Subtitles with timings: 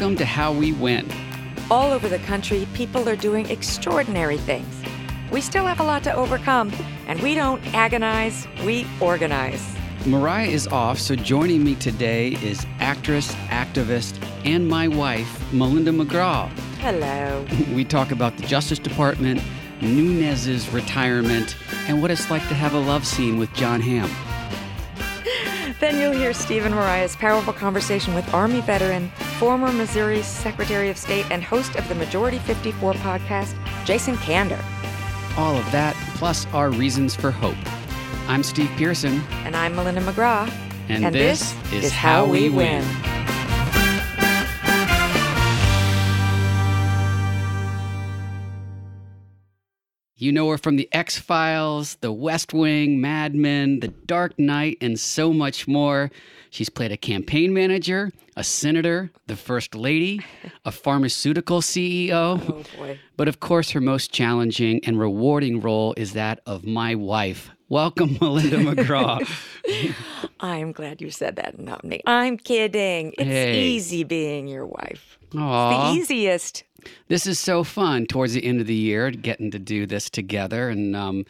[0.00, 1.06] Welcome to How We Win.
[1.70, 4.74] All over the country, people are doing extraordinary things.
[5.30, 6.72] We still have a lot to overcome,
[7.06, 9.62] and we don't agonize, we organize.
[10.06, 16.48] Mariah is off, so joining me today is actress, activist, and my wife, Melinda McGraw.
[16.78, 17.44] Hello.
[17.74, 19.42] We talk about the Justice Department,
[19.82, 21.56] Nunes's retirement,
[21.88, 24.10] and what it's like to have a love scene with Jon Hamm.
[25.78, 31.24] Then you'll hear Stephen Mariah's powerful conversation with Army veteran, former Missouri Secretary of State,
[31.30, 34.62] and host of the Majority 54 podcast, Jason Kander.
[35.38, 37.56] All of that, plus our reasons for hope.
[38.28, 40.46] I'm Steve Pearson, And I'm Melinda McGraw.
[40.90, 42.84] and, this, is How We Win.
[50.16, 54.76] You know her from The X Files, The West Wing, Mad Men, The Dark Knight,
[54.82, 56.10] and so much more.
[56.50, 60.20] She's played a campaign manager, a senator, the first lady,
[60.64, 62.40] a pharmaceutical CEO.
[62.48, 62.98] Oh boy.
[63.16, 67.50] But of course, her most challenging and rewarding role is that of my wife.
[67.68, 69.24] Welcome, Melinda McGraw.
[70.40, 72.00] I'm glad you said that, not me.
[72.04, 73.12] I'm kidding.
[73.16, 73.62] It's Hey.
[73.68, 75.18] easy being your wife.
[75.36, 75.92] Aw.
[75.92, 76.64] The easiest.
[77.08, 80.68] This is so fun towards the end of the year, getting to do this together.
[80.68, 81.26] And um,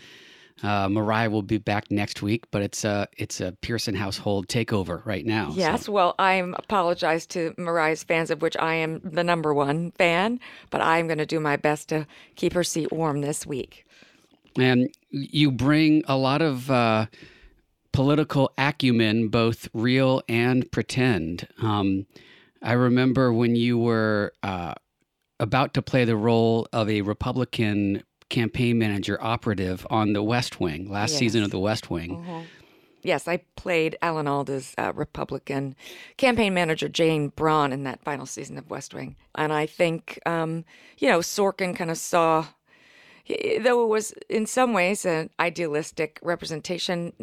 [0.62, 5.04] uh, Mariah will be back next week, but it's a it's a Pearson household takeover
[5.06, 5.50] right now.
[5.50, 9.92] so- Yes, well, I'm apologize to Mariah's fans, of which I am the number one
[9.92, 10.38] fan,
[10.70, 13.86] but I'm going to do my best to keep her seat warm this week.
[14.58, 17.06] And you bring a lot of uh,
[17.92, 21.48] political acumen, both real and pretend.
[21.62, 22.06] Um,
[22.62, 24.74] I remember when you were uh,
[25.38, 30.90] about to play the role of a Republican campaign manager operative on The West Wing,
[30.90, 32.46] last season of The West Wing.
[33.02, 35.74] Yes, I played Alan Alda's uh, Republican
[36.18, 39.16] campaign manager, Jane Braun, in that final season of West Wing.
[39.34, 40.64] And I think, um,
[40.98, 42.46] you know, Sorkin kind of saw,
[43.26, 47.14] though it was in some ways an idealistic representation,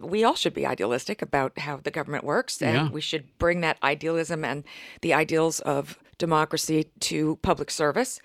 [0.00, 2.62] we all should be idealistic about how the government works.
[2.62, 2.88] And Yeah.
[2.90, 4.62] we should bring that idealism and
[5.00, 8.20] the ideals of democracy to public service.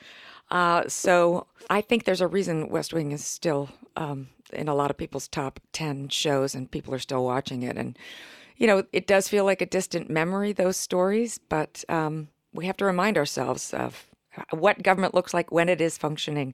[0.51, 4.89] Uh, so I think there's a reason West Wing is still um, in a lot
[4.91, 7.77] of people's top 10 shows and people are still watching it.
[7.77, 7.97] And,
[8.57, 12.77] you know, it does feel like a distant memory, those stories, but um, we have
[12.77, 14.07] to remind ourselves of
[14.51, 16.53] what government looks like when it is functioning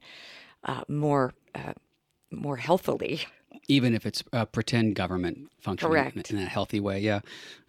[0.64, 1.72] uh, more, uh,
[2.30, 3.20] more healthily.
[3.68, 7.00] even if it's a pretend government functioning in a healthy way.
[7.00, 7.20] Yeah,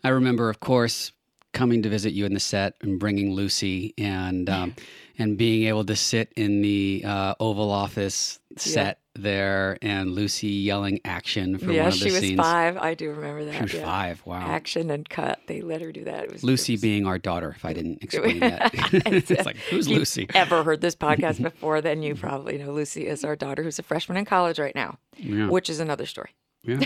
[0.03, 1.11] I remember, of course,
[1.57, 4.75] coming to visit you in the set and bringing Lucy and um,
[5.17, 10.99] and being able to sit in the uh, Oval Office set there and Lucy yelling
[11.03, 12.13] action for yeah, one of the scenes.
[12.13, 12.77] Yeah, she was five.
[12.77, 13.55] I do remember that.
[13.55, 13.85] She was yeah.
[13.85, 14.21] five.
[14.25, 14.41] Wow.
[14.47, 15.39] Action and cut.
[15.47, 16.25] They let her do that.
[16.25, 18.69] It was Lucy was- being our daughter, if I didn't explain that.
[18.73, 20.27] it's like, who's If you've Lucy?
[20.35, 23.83] ever heard this podcast before, then you probably know Lucy is our daughter who's a
[23.83, 25.49] freshman in college right now, Yeah.
[25.49, 26.35] which is another story.
[26.63, 26.85] Yeah.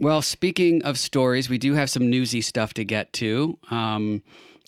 [0.00, 3.58] Well, speaking of stories, we do have some newsy stuff to get to.
[3.70, 4.22] Um,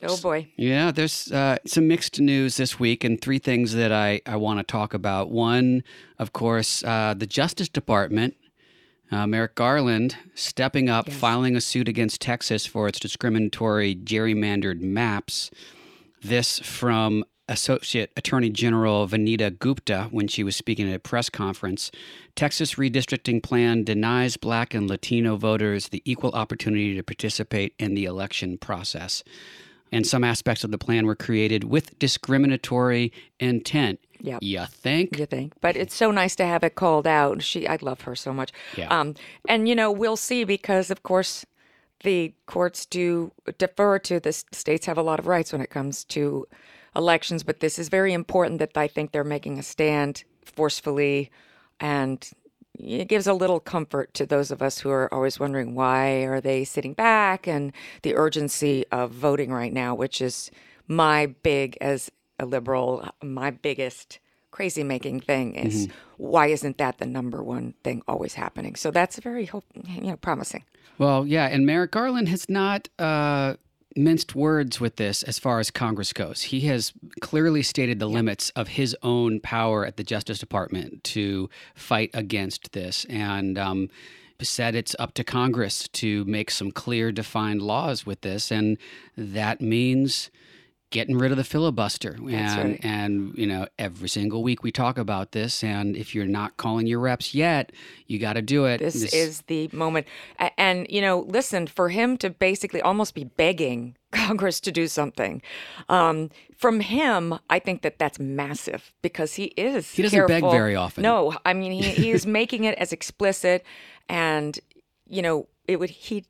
[0.04, 0.48] Oh boy.
[0.56, 4.58] Yeah, there's uh, some mixed news this week, and three things that I, I want
[4.58, 5.30] to talk about.
[5.30, 5.84] One,
[6.18, 8.34] of course, uh, the Justice Department,
[9.12, 15.52] uh, Merrick Garland, stepping up, filing a suit against Texas for its discriminatory gerrymandered maps.
[16.20, 21.90] This from Associate Attorney General Vanita Gupta when she was speaking at a press conference.
[22.36, 28.04] Texas redistricting plan denies black and Latino voters the equal opportunity to participate in the
[28.04, 29.22] election process
[29.92, 34.00] and some aspects of the plan were created with discriminatory intent.
[34.20, 34.38] Yep.
[34.42, 35.18] You think?
[35.18, 37.42] You think, but it's so nice to have it called out.
[37.42, 38.52] She, I love her so much.
[38.76, 38.88] Yeah.
[38.88, 39.14] Um,
[39.48, 41.44] and you know, we'll see because, of course,
[42.02, 46.04] the courts do defer to the states have a lot of rights when it comes
[46.04, 46.46] to
[46.94, 47.42] elections.
[47.42, 51.30] But this is very important that I think they're making a stand forcefully,
[51.80, 52.28] and
[52.78, 56.40] it gives a little comfort to those of us who are always wondering why are
[56.40, 57.72] they sitting back and
[58.02, 60.50] the urgency of voting right now, which is
[60.88, 64.18] my big as a liberal, my biggest
[64.50, 65.88] crazy making thing is
[66.18, 68.74] why isn't that the number one thing always happening?
[68.74, 70.64] So that's very hope, you know, promising.
[70.98, 73.54] Well, yeah, and Merrick Garland has not uh,
[73.96, 76.42] minced words with this as far as Congress goes.
[76.42, 81.48] He has clearly stated the limits of his own power at the Justice Department to
[81.74, 83.90] fight against this, and um,
[84.40, 88.76] said it's up to Congress to make some clear, defined laws with this, and
[89.16, 90.30] that means
[90.92, 92.14] getting rid of the filibuster.
[92.14, 92.80] And right.
[92.84, 95.64] and you know, every single week we talk about this.
[95.64, 97.72] And if you're not calling your reps yet,
[98.06, 98.78] you got to do it.
[98.78, 100.06] This is the moment.
[100.56, 105.42] And, you know, listen, for him to basically almost be begging Congress to do something.
[105.88, 109.90] Um, from him, I think that that's massive because he is.
[109.90, 110.48] He doesn't careful.
[110.48, 111.02] beg very often.
[111.02, 113.64] No, I mean he, he is making it as explicit,
[114.08, 114.58] and
[115.08, 116.24] you know it would he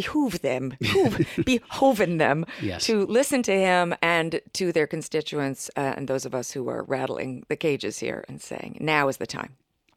[0.00, 2.84] behoove them, behoove, behoven them Yes.
[2.86, 6.82] to listen to him and to their constituents uh, and those of us who are
[6.84, 9.52] rattling the cages here and saying, now is the time.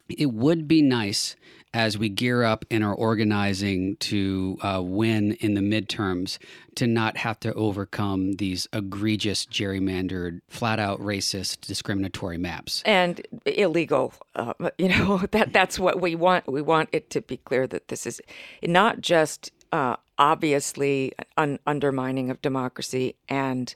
[0.08, 1.34] it would be nice
[1.72, 6.38] as we gear up and are organizing to uh, win in the midterms
[6.76, 12.80] to not have to overcome these egregious gerrymandered, flat out racist, discriminatory maps.
[12.86, 14.12] and illegal.
[14.36, 16.46] Uh, you know that that's what we want.
[16.46, 18.20] We want it to be clear that this is
[18.62, 23.74] not just uh, obviously an undermining of democracy and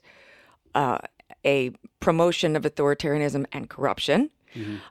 [0.73, 0.99] uh,
[1.45, 4.29] a promotion of authoritarianism and corruption.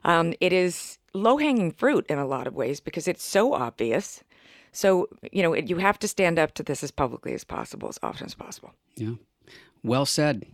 [0.05, 4.23] Um, it is low hanging fruit in a lot of ways because it's so obvious.
[4.71, 7.97] So you know you have to stand up to this as publicly as possible, as
[8.03, 8.73] often as possible.
[8.95, 9.15] Yeah.
[9.83, 10.45] Well said.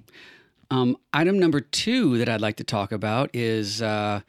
[0.72, 4.22] Um, item number two that I'd like to talk about is uh,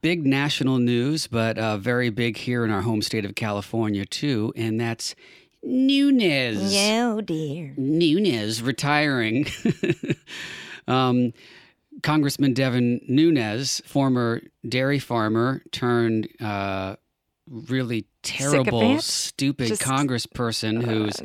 [0.00, 4.52] big national news, but uh, very big here in our home state of California, too,
[4.56, 5.14] and that's
[5.62, 6.74] Nunes.
[6.76, 7.74] Oh dear.
[7.76, 9.46] Nunes retiring.
[10.88, 11.32] um,
[12.02, 16.96] Congressman Devin Nunes, former dairy farmer turned uh,
[17.48, 19.02] really terrible, Sycophant?
[19.02, 21.20] stupid Just- congressperson who's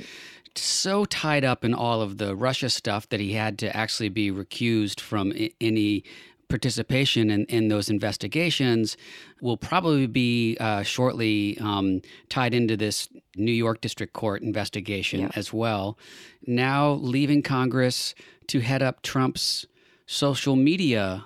[0.55, 4.31] so tied up in all of the Russia stuff that he had to actually be
[4.31, 6.03] recused from I- any
[6.49, 8.95] participation in, in those investigations
[9.41, 15.31] will probably be uh, shortly um, tied into this New York District Court investigation Yeah.
[15.35, 15.97] as well.
[16.45, 18.13] Now leaving Congress
[18.47, 19.65] to head up Trump's
[20.05, 21.25] social media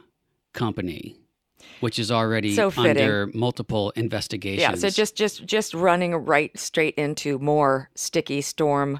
[0.54, 1.16] company,
[1.80, 4.62] which is already So under multiple investigations.
[4.62, 9.00] Yeah, so just just just running right straight into more sticky storm.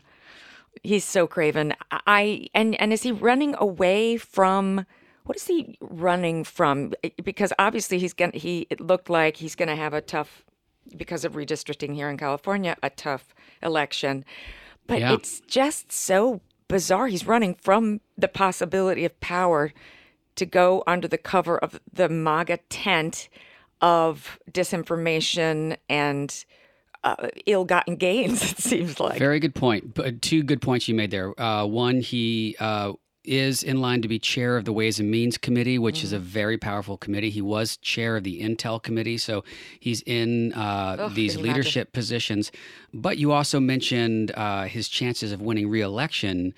[0.84, 1.74] He's so craven.
[1.92, 4.86] I and and is he running away from
[5.26, 6.94] what is he running from?
[7.24, 10.44] Because obviously he's gonna he it looked like he's gonna have a tough
[10.96, 14.26] because of redistricting here in California, a tough election.
[14.88, 15.14] But Yeah.
[15.14, 17.08] it's just so bizarre.
[17.08, 19.74] He's running from the possibility of power
[20.36, 23.30] to go under the cover of the MAGA tent
[23.82, 26.46] of disinformation and
[27.04, 28.42] uh, ill-gotten gains.
[28.52, 29.18] It seems like.
[29.18, 29.94] Very good point.
[29.94, 31.40] But two good points you made there.
[31.40, 35.38] Uh, one, he uh, is in line to be chair of the Ways and Means
[35.38, 37.30] Committee, which is a very powerful committee.
[37.30, 39.44] He was chair of the Intel Committee, so
[39.80, 41.58] he's in uh, Ugh, these you imagine?
[41.58, 42.52] leadership positions.
[42.94, 46.54] But you also mentioned uh, his chances of winning re-election.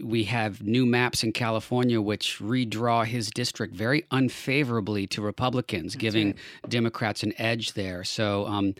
[0.00, 6.34] We have new maps in California which redraw his district very unfavorably to Republicans, giving
[6.68, 8.04] Democrats an edge there.
[8.04, 8.74] So, um,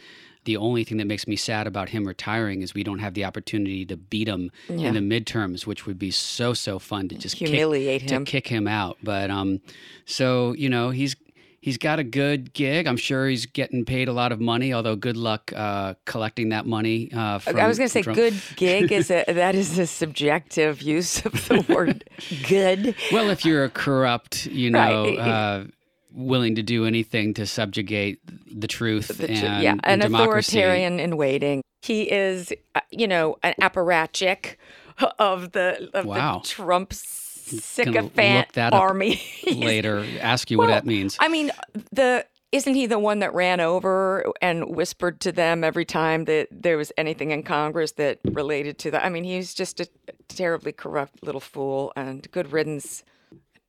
[0.48, 3.22] the only thing that makes me sad about him retiring is we don't have the
[3.26, 4.88] opportunity to beat him Yeah.
[4.88, 8.24] in the midterms, which would be so so fun to just kick- Humiliate him.
[8.24, 8.96] to kick him out.
[9.02, 9.60] But um,
[10.06, 11.14] so you know he's
[11.60, 12.86] he's got a good gig.
[12.86, 14.72] I'm sure he's getting paid a lot of money.
[14.72, 17.10] Although good luck uh, collecting that money.
[17.12, 19.86] Uh, from, I was going to say from- good gig is a that is a
[19.86, 22.08] subjective use of the word
[22.48, 22.94] good.
[23.12, 25.04] Well, if you're a corrupt, you know.
[25.04, 25.18] Right.
[25.18, 25.64] Uh,
[26.12, 30.58] willing to do anything to subjugate the truth The and, yeah, an and democracy.
[30.58, 31.62] authoritarian in waiting.
[31.82, 34.56] He is, uh, you know, an apparatchik
[35.18, 36.40] of the of Wow.
[36.42, 39.20] the Trump sycophant army.
[39.54, 41.16] later ask you what that means.
[41.20, 41.50] I mean,
[41.92, 46.48] the isn't he the one that ran over and whispered to them every time that
[46.50, 49.04] there was anything in Congress that related to that?
[49.04, 49.88] I mean, he's just a
[50.28, 51.92] terribly corrupt little fool.
[51.94, 53.04] And good riddance.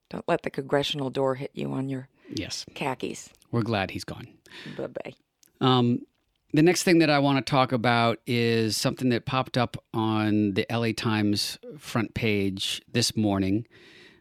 [0.08, 3.30] Don't let the congressional door hit you on your yes, khakis.
[3.50, 4.28] we're glad he's gone.
[4.76, 5.14] Bye bye.
[5.60, 6.00] Um,
[6.52, 10.54] the next thing that I want to talk about is something that popped up on
[10.54, 13.66] the LA Times front page this morning,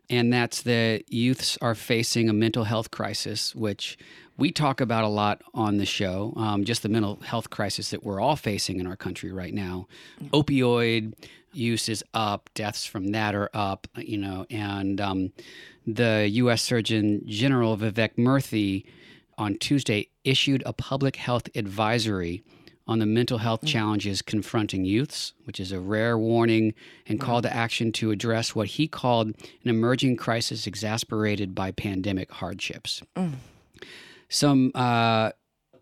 [0.10, 3.98] and that's that youths are facing a mental health crisis, which
[4.38, 6.34] we talk about a lot on the show.
[6.38, 9.88] Um, just the mental health crisis that we're all facing in our country right now.
[10.32, 11.14] Opioid
[11.52, 15.34] use is up, deaths from that are up, you know, and um,
[15.86, 16.62] the U.S.
[16.62, 18.86] Surgeon General Vivek Murthy
[19.38, 22.44] on Tuesday issued a public health advisory
[22.88, 26.74] on the mental health challenges confronting youths, which is a rare warning
[27.06, 32.32] and call to action to address what he called an emerging crisis exasperated by pandemic
[32.32, 33.04] hardships.
[34.28, 35.32] Some uh,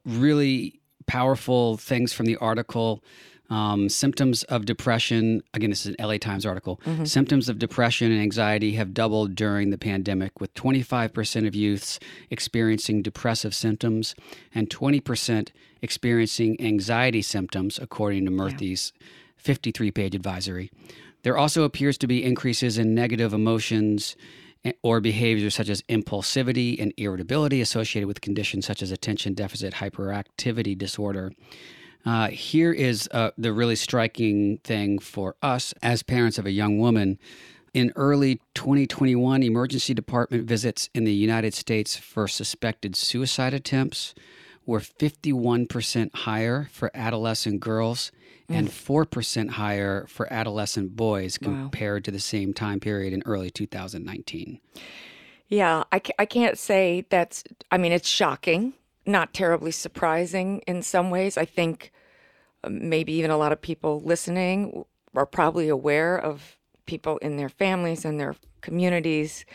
[0.05, 3.01] really powerful things from the article.
[3.50, 6.82] Um, symptoms of depression, again, this is an LA Times article.
[7.06, 12.00] Symptoms of depression and anxiety have doubled during the pandemic, with 25% of youths
[12.30, 14.16] experiencing depressive symptoms
[14.54, 15.50] and 20%
[15.82, 18.92] experiencing anxiety symptoms, according to Murthy's
[19.38, 20.70] 53 page advisory.
[21.24, 24.16] There also appears to be increases in negative emotions
[24.66, 29.75] eh, or behaviors such as impulsivity and irritability associated with conditions such as attention deficit
[29.75, 31.32] hyperactivity disorder.
[32.07, 36.79] Uh, here is uh, the really striking thing for us as parents of a young
[36.79, 37.19] woman.
[37.73, 44.15] In early 2021, emergency department visits in the United States for suspected suicide attempts
[44.65, 48.13] were 51% higher for adolescent girls
[48.47, 54.61] and 4% higher for adolescent boys compared to the same time period in early 2019.
[55.49, 61.09] Yeah, I, I can't say that's, I mean, it's shocking, not terribly surprising in some
[61.09, 61.37] ways.
[61.37, 61.91] I think
[62.69, 68.05] maybe even a lot of people listening are probably aware of people in their families
[68.05, 69.45] and their communities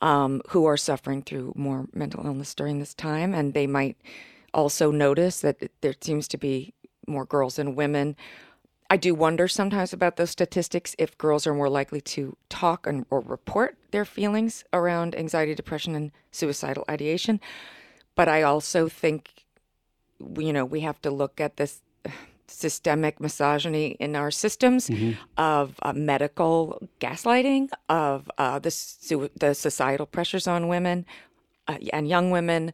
[0.00, 3.34] um, who are suffering through more mental illness during this time.
[3.34, 3.96] And they might
[4.52, 6.74] also notice that there seems to be
[7.06, 8.16] more girls than women.
[8.90, 13.06] I do wonder sometimes about those statistics if girls are more likely to talk and,
[13.10, 17.40] or report their feelings around anxiety, depression, and suicidal ideation.
[18.14, 19.46] But I also think,
[20.36, 21.80] you know, we have to look at this
[22.52, 25.12] systemic misogyny in our systems mm-hmm.
[25.36, 31.06] of uh, medical gaslighting, of uh, the, su- the societal pressures on women
[31.68, 32.72] uh, and young women,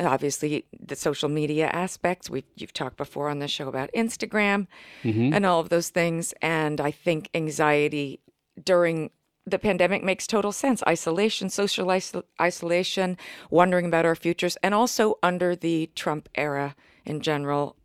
[0.00, 4.66] obviously the social media aspects we you've talked before on the show about Instagram
[5.02, 5.32] mm-hmm.
[5.32, 8.20] and all of those things and I think anxiety
[8.62, 9.10] during
[9.46, 13.16] the pandemic makes total sense isolation social iso- isolation
[13.50, 17.76] wondering about our futures and also under the Trump era in general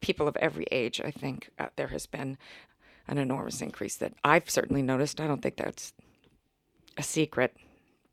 [0.00, 2.38] people of every age I think uh, there has been
[3.06, 5.92] an enormous increase that I've certainly noticed I don't think that's
[6.96, 7.56] a secret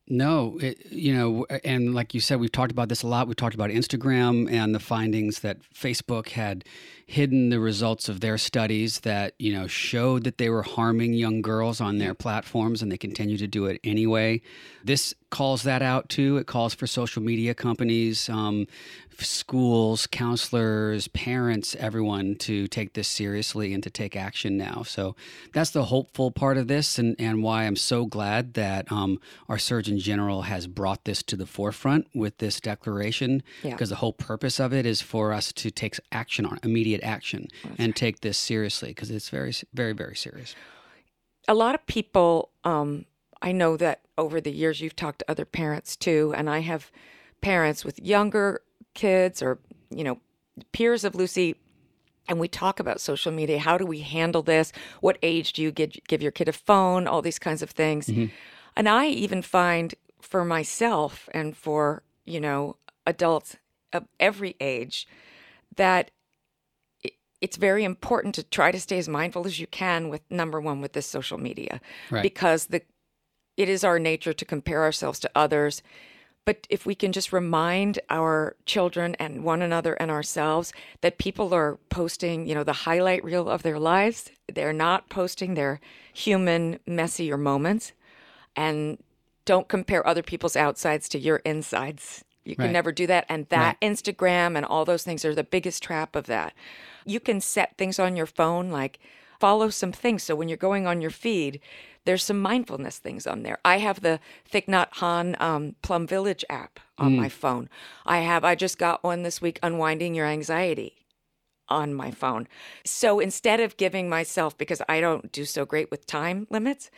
[0.07, 3.27] no, it, you know, and like you said, we've talked about this a lot.
[3.27, 6.63] We talked about Instagram and the findings that Facebook had
[7.07, 11.41] hidden the results of their studies that, you know, showed that they were harming young
[11.41, 14.41] girls on their platforms and they continue to do it anyway.
[14.83, 16.37] This calls that out too.
[16.37, 18.67] It calls for social media companies, um,
[19.23, 24.83] schools, counselors, parents, everyone to take this seriously and to take action now.
[24.83, 25.15] So
[25.53, 29.57] that's the hopeful part of this, and, and why I'm so glad that um, our
[29.57, 33.95] Surgeon General has brought this to the forefront with this declaration, because yeah.
[33.95, 37.75] the whole purpose of it is for us to take action on immediate action that's
[37.77, 37.95] and right.
[37.95, 40.55] take this seriously, because it's very, very, very serious.
[41.47, 43.05] A lot of people, um,
[43.41, 46.91] I know that over the years you've talked to other parents too, and I have
[47.41, 48.61] parents with younger
[48.95, 49.59] kids or,
[49.91, 50.19] you know,
[50.71, 51.55] peers of Lucy
[52.27, 53.59] and we talk about social media.
[53.59, 54.71] How do we handle this?
[55.01, 57.05] What age do you give, give your kid a phone?
[57.05, 58.07] All these kinds of things.
[58.07, 58.33] Mm-hmm.
[58.75, 63.57] And I even find for myself and for, you know, adults
[63.93, 65.07] of every age
[65.75, 66.11] that
[67.41, 70.81] it's very important to try to stay as mindful as you can with number one
[70.81, 72.23] with this social media right.
[72.23, 72.81] because the
[73.57, 75.81] it is our nature to compare ourselves to others
[76.45, 80.71] but if we can just remind our children and one another and ourselves
[81.01, 85.55] that people are posting, you know, the highlight reel of their lives, they're not posting
[85.55, 85.79] their
[86.13, 87.93] human, messier moments.
[88.55, 88.99] And
[89.43, 92.23] don't compare other people's outsides to your insides.
[92.43, 92.71] You can right.
[92.71, 93.25] never do that.
[93.27, 93.91] And that right.
[93.91, 96.53] Instagram and all those things are the biggest trap of that.
[97.05, 98.99] You can set things on your phone like
[99.39, 100.23] follow some things.
[100.23, 101.59] So when you're going on your feed,
[102.05, 103.57] there's some mindfulness things on there.
[103.65, 104.19] I have the
[104.51, 107.17] Thich Nhat Hanh um, Plum Village app on mm.
[107.17, 107.69] my phone.
[108.05, 111.05] I have, I just got one this week, Unwinding Your Anxiety
[111.67, 112.47] on my phone.
[112.85, 116.91] So instead of giving myself, because I don't do so great with time limits,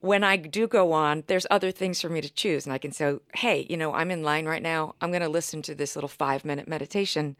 [0.00, 2.66] when I do go on, there's other things for me to choose.
[2.66, 4.96] And I can say, hey, you know, I'm in line right now.
[5.00, 7.36] I'm going to listen to this little five minute meditation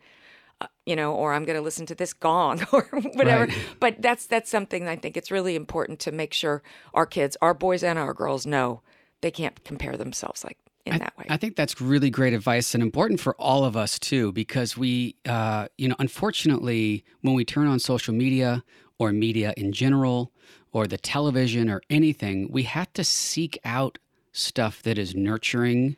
[0.60, 2.82] uh, you know, or I'm going to listen to this gong or
[3.14, 3.46] whatever.
[3.46, 3.58] Right.
[3.80, 6.62] But that's that's something I think it's really important to make sure
[6.94, 8.82] our kids, our boys and our girls, know
[9.20, 11.26] they can't compare themselves like in I, that way.
[11.28, 15.16] I think that's really great advice and important for all of us too, because we,
[15.26, 18.64] uh, you know, unfortunately, when we turn on social media
[18.98, 20.32] or media in general,
[20.72, 23.98] or the television or anything, we have to seek out
[24.32, 25.96] stuff that is nurturing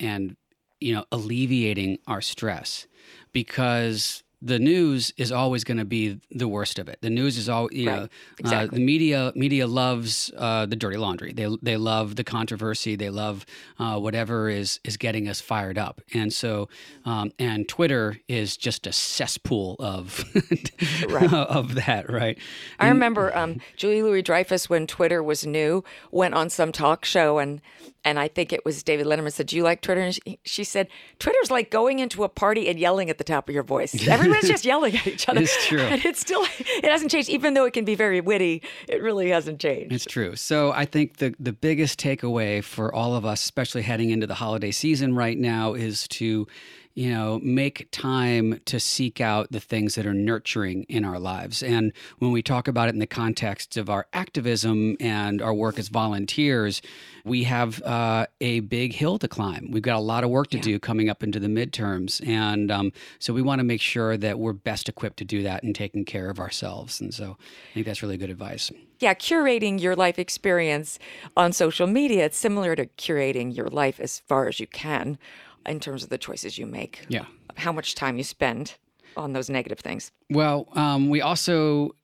[0.00, 0.36] and
[0.84, 2.86] you know alleviating our stress
[3.32, 6.98] because the news is always going to be the worst of it.
[7.00, 8.00] The news is all you right.
[8.02, 8.08] know.
[8.38, 8.68] Exactly.
[8.68, 11.32] Uh, the media media loves uh, the dirty laundry.
[11.32, 12.94] They they love the controversy.
[12.94, 13.46] They love
[13.78, 16.02] uh, whatever is is getting us fired up.
[16.12, 16.68] And so,
[17.06, 20.24] um, and Twitter is just a cesspool of
[21.32, 22.10] of that.
[22.10, 22.38] Right.
[22.78, 27.06] I and, remember um, Julie Louis Dreyfus when Twitter was new went on some talk
[27.06, 27.62] show and
[28.04, 30.64] and I think it was David Letterman said, "Do you like Twitter?" And she, she
[30.64, 33.94] said, "Twitter's like going into a party and yelling at the top of your voice.
[34.36, 35.40] Everyone's just yelling at each other.
[35.40, 35.80] It's true.
[35.80, 37.28] And it's still, it hasn't changed.
[37.28, 39.92] Even though it can be very witty, it really hasn't changed.
[39.92, 40.36] It's true.
[40.36, 44.34] So I think the, the biggest takeaway for all of us, especially heading into the
[44.34, 46.46] holiday season right now, is to
[46.94, 51.62] you know, make time to seek out the things that are nurturing in our lives.
[51.62, 55.78] And when we talk about it in the context of our activism and our work
[55.78, 56.80] as volunteers,
[57.24, 59.70] we have uh, a big hill to climb.
[59.72, 60.62] We've got a lot of work to yeah.
[60.62, 62.24] do coming up into the midterms.
[62.26, 65.64] And um, so we want to make sure that we're best equipped to do that
[65.64, 67.00] and taking care of ourselves.
[67.00, 67.36] And so
[67.70, 68.70] I think that's really good advice.
[69.00, 71.00] Yeah, curating your life experience
[71.36, 75.18] on social media, it's similar to curating your life as far as you can
[75.66, 77.04] in terms of the choices you make.
[77.08, 77.26] Yeah.
[77.56, 78.74] How much time you spend
[79.16, 80.10] on those negative things.
[80.30, 81.94] Well, um, we also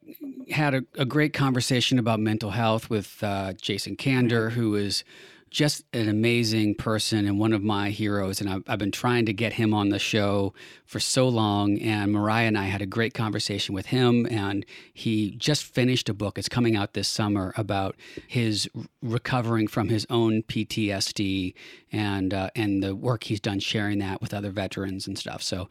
[0.50, 5.04] had a, a, great conversation about mental health with uh, Jason Kander, who is
[5.50, 8.40] just an amazing person and one of my heroes.
[8.40, 10.54] And I've, I've, been trying to get him on the show
[10.84, 11.78] for so long.
[11.80, 14.26] And Mariah and I had a great conversation with him.
[14.30, 14.64] And
[14.94, 16.38] he just finished a book.
[16.38, 17.96] It's coming out this summer about
[18.28, 18.70] his
[19.02, 21.54] recovering from his own PTSD
[21.92, 25.42] and uh, and the work he's done sharing that with other veterans and stuff.
[25.42, 25.68] So,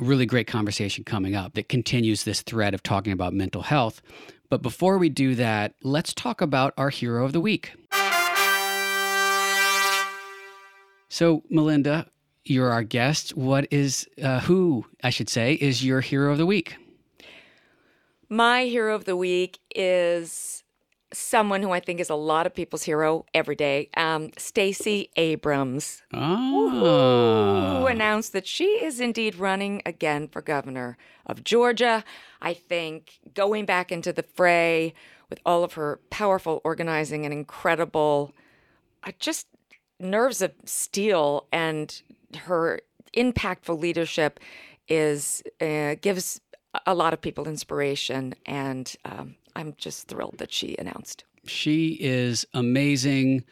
[0.00, 4.00] really great conversation coming up that continues this thread of talking about mental health.
[4.48, 7.72] But before we do that, let's talk about our hero of the week.
[11.18, 12.06] So, Melinda,
[12.44, 13.36] you're our guest.
[13.36, 16.76] What is, uh, who, I should say, is your hero of the week?
[18.28, 20.62] My hero of the week is
[21.12, 26.04] someone who I think is a lot of people's hero every day, um, Stacey Abrams,
[26.14, 27.80] oh.
[27.80, 30.96] who announced that she is indeed running again for governor
[31.26, 32.04] of Georgia.
[32.40, 34.94] I think going back into the fray
[35.28, 38.36] with all of her powerful organizing and incredible,
[39.02, 39.48] I just
[40.00, 42.02] nerves of steel and
[42.36, 42.80] her
[43.16, 44.40] impactful leadership
[44.88, 46.40] is uh, gives
[46.86, 51.24] a lot of people inspiration and um, i'm just thrilled that she announced.
[51.46, 53.44] She is amazing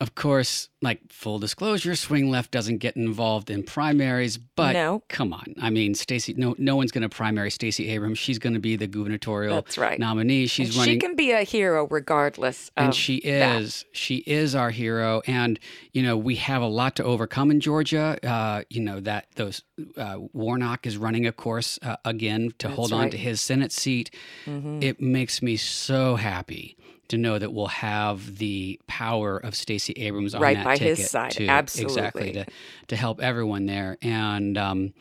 [0.00, 5.04] of course, like full disclosure, swing left doesn't get involved in primaries, but no.
[5.08, 5.54] come on.
[5.60, 8.18] I mean, Stacey no no one's going to primary Stacey Abrams.
[8.18, 9.98] She's going to be the gubernatorial That's right.
[9.98, 10.46] nominee.
[10.46, 13.84] She's and running She can be a hero regardless And she is.
[13.84, 13.96] That.
[13.96, 15.60] She is our hero and
[15.92, 18.18] you know, we have a lot to overcome in Georgia.
[18.22, 19.62] Uh, you know that those
[19.96, 23.02] uh, Warnock is running of course uh, again to That's hold right.
[23.02, 24.10] on to his Senate seat.
[24.44, 24.80] Mm-hmm.
[24.82, 26.76] It makes me so happy
[27.08, 30.98] to know that we'll have the power of Stacey Abrams on right that by ticket
[30.98, 32.46] his side, to, absolutely, exactly to
[32.88, 33.96] to help everyone there.
[34.02, 34.94] And um,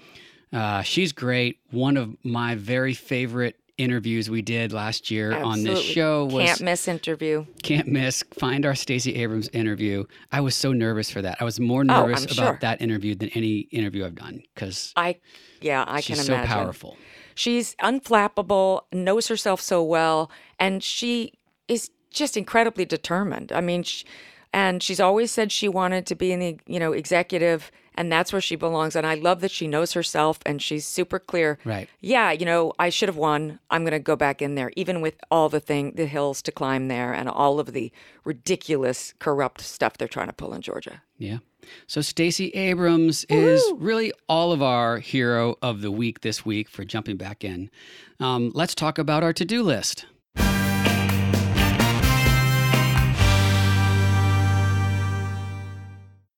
[0.52, 1.60] uh, she's great.
[1.72, 5.70] One of my very favorite interviews we did last year absolutely.
[5.70, 7.44] on this show was can't miss interview.
[7.64, 8.24] Can't miss.
[8.34, 10.04] Find our Stacey Abrams interview.
[10.32, 11.38] I was so nervous for that.
[11.40, 12.58] I was more Oh, nervous I'm about sure.
[12.62, 15.18] that interview than any interview I've done because I,
[15.60, 16.50] yeah, I she's can so imagine.
[16.52, 16.98] powerful.
[17.36, 21.34] She's unflappable, knows herself so well, and she
[21.68, 23.52] is just incredibly determined.
[23.52, 24.06] I mean, she,
[24.54, 28.32] and she's always said she wanted to be in the you know executive, and that's
[28.32, 28.96] where she belongs.
[28.96, 31.58] And I love that she knows herself and she's super clear.
[31.66, 31.90] Right.
[32.02, 33.60] Yeah, you know, I should have won.
[33.70, 36.52] I'm going to go back in there, even with all the thing, the hills to
[36.52, 37.92] climb there, and all of the
[38.24, 41.02] ridiculous, corrupt stuff they're trying to pull in Georgia.
[41.18, 41.40] Yeah.
[41.88, 46.84] So Stacey Abrams is really all of our hero of the week this week for
[46.84, 47.72] jumping back in.
[48.20, 50.06] Um, let's talk about our to-do list.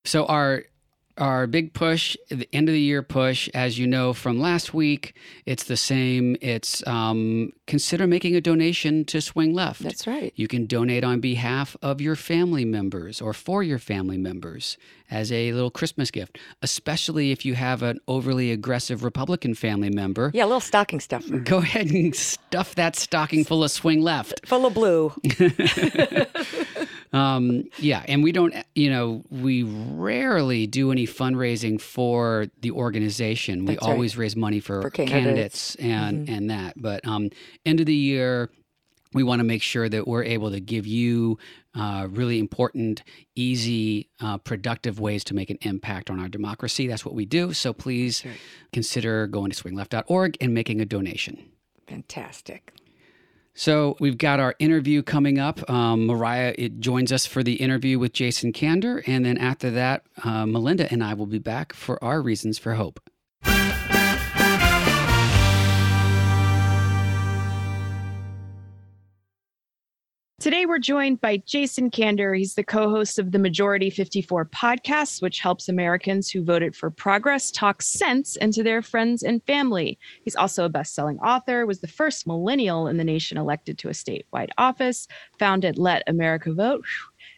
[0.05, 0.63] So our
[1.17, 5.15] our big push, the end of the year push, as you know from last week,
[5.45, 6.35] it's the same.
[6.41, 9.81] It's um, consider making a donation to Swing Left.
[9.81, 10.33] That's right.
[10.35, 14.77] You can donate on behalf of your family members or for your family members
[15.09, 20.31] as a little Christmas gift, especially if you have an overly aggressive Republican family member.
[20.33, 21.37] Yeah, a little stocking stuffer.
[21.39, 24.45] Go ahead and stuff that stocking full of Swing Left.
[24.45, 25.13] Full of blue.
[27.15, 33.65] Um, yeah, and we don't, you know, we rarely do any fundraising for the organization.
[33.65, 33.79] We right.
[33.79, 35.77] always raise money for, For candidates.
[35.77, 35.91] Mm-hmm.
[35.91, 36.73] and and that.
[36.75, 37.29] But um,
[37.65, 38.49] end of the year,
[39.13, 41.39] we want to make sure that we're able to give you
[41.73, 43.01] uh, really important,
[43.33, 46.85] easy, uh, productive ways to make an impact on our democracy.
[46.85, 47.53] That's what we do.
[47.53, 48.35] So please right.
[48.73, 51.49] consider going to swingleft.org and making a donation.
[51.87, 52.73] Fantastic.
[53.55, 55.67] So we've got our interview coming up.
[55.69, 60.03] Um, Mariah it joins us for the interview with Jason Kander, and then after that,
[60.23, 62.99] uh, Melinda and I will be back for our reasons for hope.
[70.45, 72.37] Today, we're joined by Jason Kander.
[72.37, 76.91] He's the co host of the Majority 54 podcast, which helps Americans who voted for
[76.91, 79.97] progress talk sense into their friends and family.
[80.23, 83.87] He's also a best selling author, was the first millennial in the nation elected to
[83.87, 85.07] a statewide office,
[85.39, 86.85] founded Let America Vote,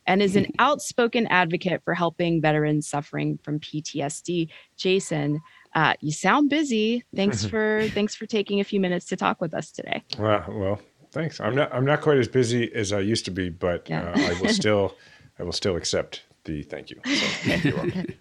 [0.06, 4.50] and is an outspoken advocate for helping veterans suffering from PTSD.
[4.76, 5.40] Jason,
[5.76, 7.06] uh, you sound busy.
[7.16, 10.04] Thanks for thanks for taking a few minutes to talk with us today.
[10.20, 10.82] Well, well,
[11.18, 11.40] thanks.
[11.40, 14.12] I'm not I'm not quite as busy as I used to be, but yeah.
[14.12, 14.96] uh, I will still
[15.40, 16.98] I will still accept the thank you.
[17.06, 18.06] So, thank you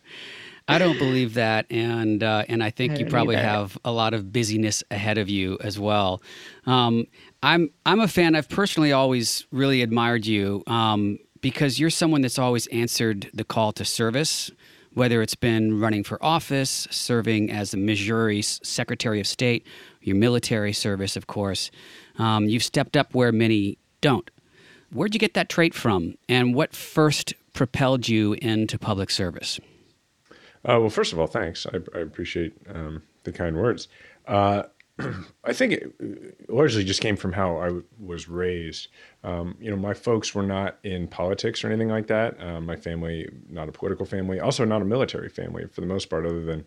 [0.68, 4.14] I don't believe that, and uh, and I think I you probably have a lot
[4.14, 6.20] of busyness ahead of you as well.
[6.64, 7.06] Um,
[7.42, 8.34] I'm I'm a fan.
[8.34, 13.72] I've personally always really admired you um, because you're someone that's always answered the call
[13.74, 14.50] to service
[14.96, 19.66] whether it's been running for office, serving as the Missouri Secretary of State,
[20.00, 21.70] your military service, of course.
[22.18, 24.30] Um, you've stepped up where many don't.
[24.92, 29.58] Where'd you get that trait from, and what first propelled you into public service?
[30.30, 31.66] Uh, well, first of all, thanks.
[31.66, 33.88] I, I appreciate um, the kind words.
[34.26, 34.64] Uh,
[35.44, 38.88] I think it largely just came from how I w- was raised.
[39.22, 42.40] Um, you know, my folks were not in politics or anything like that.
[42.40, 46.08] Um, my family, not a political family, also not a military family for the most
[46.08, 46.64] part, other than,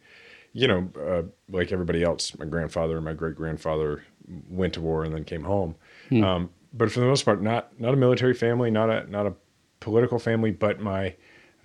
[0.54, 2.38] you know, uh, like everybody else.
[2.38, 4.04] My grandfather and my great grandfather
[4.50, 5.76] went to war and then came home.
[6.10, 6.24] Hmm.
[6.24, 9.34] Um, but for the most part, not not a military family, not a not a
[9.80, 11.16] political family, but my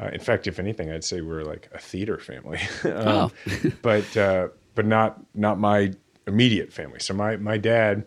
[0.00, 2.58] uh, in fact, if anything, I'd say we're like a theater family.
[2.84, 2.90] um,
[3.26, 3.30] oh.
[3.82, 5.92] but uh, but not not my
[6.26, 7.00] immediate family.
[7.00, 8.04] So my my dad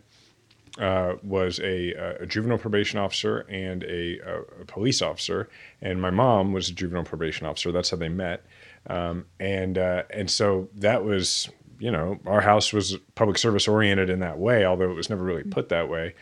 [0.80, 5.50] uh, was a, a, juvenile probation officer and a, a, police officer,
[5.82, 7.72] and my mom was a juvenile probation officer.
[7.72, 8.46] That's how they met,
[8.88, 14.10] um, and uh, and so that was you know our house was public service oriented
[14.10, 16.16] in that way, although it was never really put that way.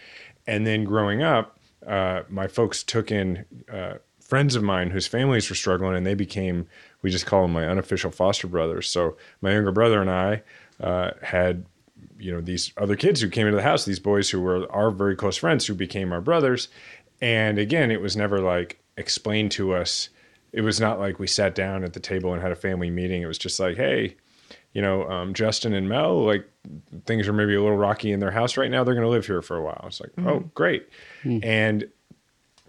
[0.48, 5.50] And then growing up, uh, my folks took in uh, friends of mine whose families
[5.50, 6.68] were struggling, and they became
[7.02, 8.90] we just call them my unofficial foster brothers.
[8.90, 10.42] So my younger brother and I
[10.82, 11.66] uh, had
[12.18, 14.92] you know these other kids who came into the house these boys who were our
[14.92, 16.70] very close friends who became our brothers
[17.22, 20.10] and again it was never like explained to us
[20.56, 23.22] it was not like we sat down at the table and had a family meeting
[23.22, 24.16] it was just like hey
[24.74, 26.50] you know um, justin and mel like
[27.06, 29.26] things are maybe a little rocky in their house right now they're going to live
[29.26, 30.28] here for a while it's like mm-hmm.
[30.28, 30.88] oh great
[31.24, 31.44] mm-hmm.
[31.44, 31.90] and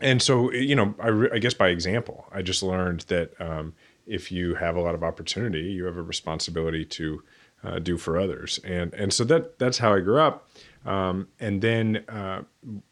[0.01, 3.75] and so you know I, I, guess by example i just learned that um,
[4.07, 7.23] if you have a lot of opportunity you have a responsibility to
[7.67, 8.61] uh, do for others.
[8.65, 10.49] And and so that that's how I grew up.
[10.85, 12.43] Um, and then uh,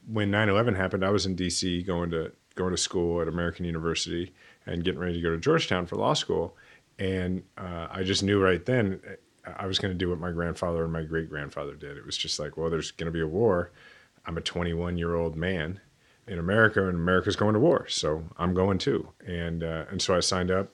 [0.07, 1.83] when 9/11 happened, I was in D.C.
[1.83, 4.33] going to going to school at American University
[4.66, 6.57] and getting ready to go to Georgetown for law school.
[6.98, 9.00] And uh, I just knew right then
[9.46, 11.96] uh, I was going to do what my grandfather and my great grandfather did.
[11.96, 13.70] It was just like, well, there's going to be a war.
[14.27, 15.81] I'm a 21 year old man
[16.27, 19.09] in America, and America's going to war, so I'm going too.
[19.27, 20.70] And uh, and so I signed up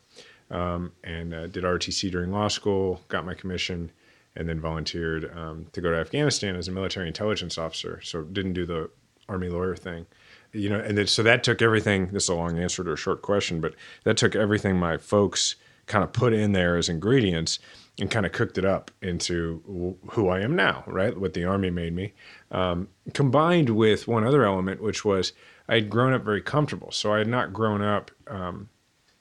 [0.50, 3.90] um, and uh, did ROTC during law school, got my commission,
[4.36, 8.00] and then volunteered um, to go to Afghanistan as a military intelligence officer.
[8.02, 8.90] So didn't do the
[9.28, 10.06] army lawyer thing,
[10.52, 10.80] you know.
[10.80, 12.08] And then, so that took everything.
[12.08, 15.56] This is a long answer to a short question, but that took everything my folks
[15.86, 17.58] kind of put in there as ingredients
[17.98, 21.18] and kind of cooked it up into who I am now, right?
[21.18, 22.12] What the army made me,
[22.50, 25.32] um, combined with one other element, which was
[25.68, 26.90] I had grown up very comfortable.
[26.92, 28.10] So I had not grown up.
[28.26, 28.68] Um,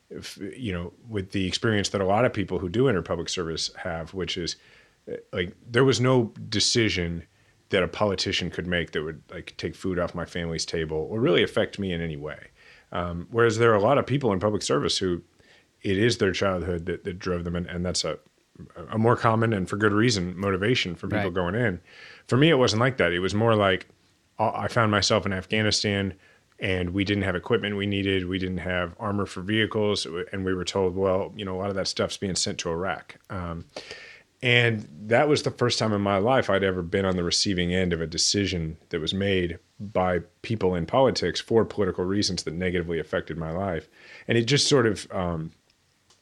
[0.10, 3.30] if, you know, with the experience that a lot of people who do enter public
[3.30, 4.56] service have, which is
[5.12, 7.24] uh, like there was no decision
[7.70, 11.20] that a politician could make that would like take food off my family's table or
[11.20, 12.48] really affect me in any way.
[12.92, 15.22] Um, whereas there are a lot of people in public service who
[15.82, 18.20] it is their childhood that, that drove them, and, and that's a
[18.92, 21.34] a more common and for good reason motivation for people right.
[21.34, 21.80] going in.
[22.28, 23.14] For me, it wasn't like that.
[23.14, 23.88] It was more like
[24.38, 26.14] I found myself in Afghanistan
[26.60, 28.28] and we didn't have equipment we needed.
[28.28, 31.70] We didn't have armor for vehicles, and we were told, well, you know, a lot
[31.70, 33.16] of that stuff's being sent to Iraq.
[33.30, 33.66] Um,
[34.42, 37.74] and that was the first time in my life I'd ever been on the receiving
[37.74, 42.54] end of a decision that was made by people in politics for political reasons that
[42.54, 43.90] negatively affected my life.
[44.28, 45.52] And it just sort of um,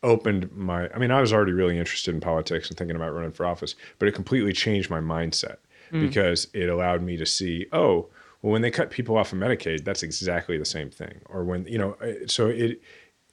[0.01, 3.31] opened my, I mean, I was already really interested in politics and thinking about running
[3.31, 5.57] for office, but it completely changed my mindset
[5.91, 6.01] mm.
[6.01, 8.07] because it allowed me to see, oh,
[8.41, 11.21] well, when they cut people off of Medicaid, that's exactly the same thing.
[11.25, 12.81] Or when, you know, uh, so it,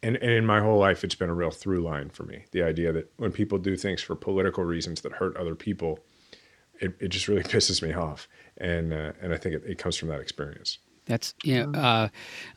[0.04, 2.44] and, and in my whole life, it's been a real through line for me.
[2.50, 5.98] The idea that when people do things for political reasons that hurt other people,
[6.80, 8.28] it, it just really pisses me off.
[8.58, 10.78] And, uh, and I think it, it comes from that experience.
[11.06, 12.08] That's, you know, uh,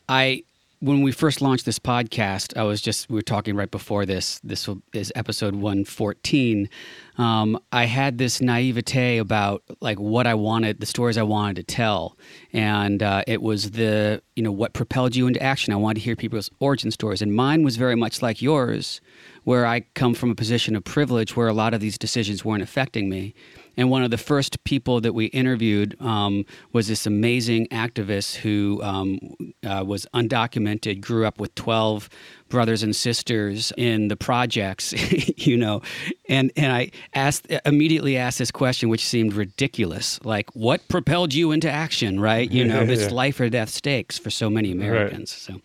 [0.08, 0.44] I,
[0.80, 4.38] when we first launched this podcast, I was just we were talking right before this.
[4.44, 6.68] This is episode one fourteen.
[7.16, 11.62] Um, I had this naivete about like what I wanted, the stories I wanted to
[11.64, 12.16] tell,
[12.52, 15.72] and uh, it was the you know what propelled you into action.
[15.72, 19.00] I wanted to hear people's origin stories, and mine was very much like yours,
[19.42, 22.62] where I come from a position of privilege where a lot of these decisions weren't
[22.62, 23.34] affecting me.
[23.78, 28.82] And one of the first people that we interviewed um, was this amazing activist who
[28.82, 29.20] um,
[29.64, 32.10] uh, was undocumented, grew up with 12
[32.48, 34.92] brothers and sisters in the projects,
[35.36, 35.80] you know.
[36.28, 41.52] And, and I asked, immediately asked this question, which seemed ridiculous like, what propelled you
[41.52, 42.50] into action, right?
[42.50, 45.48] You know, it's life or death stakes for so many Americans.
[45.48, 45.60] Right.
[45.60, 45.62] So,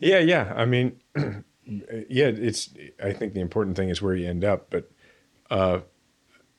[0.00, 0.50] yeah, yeah.
[0.56, 0.98] I mean,
[1.66, 2.70] yeah, it's,
[3.02, 4.90] I think the important thing is where you end up, but,
[5.50, 5.80] uh,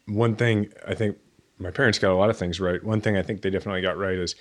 [0.07, 1.17] one thing I think
[1.57, 2.83] my parents got a lot of things right.
[2.83, 4.35] One thing I think they definitely got right is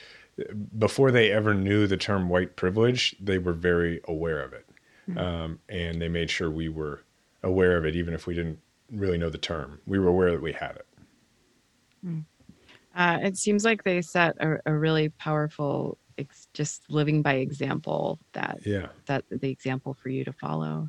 [0.79, 4.67] before they ever knew the term white privilege, they were very aware of it.
[5.09, 5.19] Mm-hmm.
[5.19, 7.05] Um, and they made sure we were
[7.43, 8.59] aware of it, even if we didn't
[8.91, 9.81] really know the term.
[9.87, 10.87] We were aware that we had it.
[12.05, 12.25] Mm.
[12.97, 18.19] Uh, it seems like they set a, a really powerful, ex- just living by example.
[18.33, 20.89] That yeah, that the example for you to follow.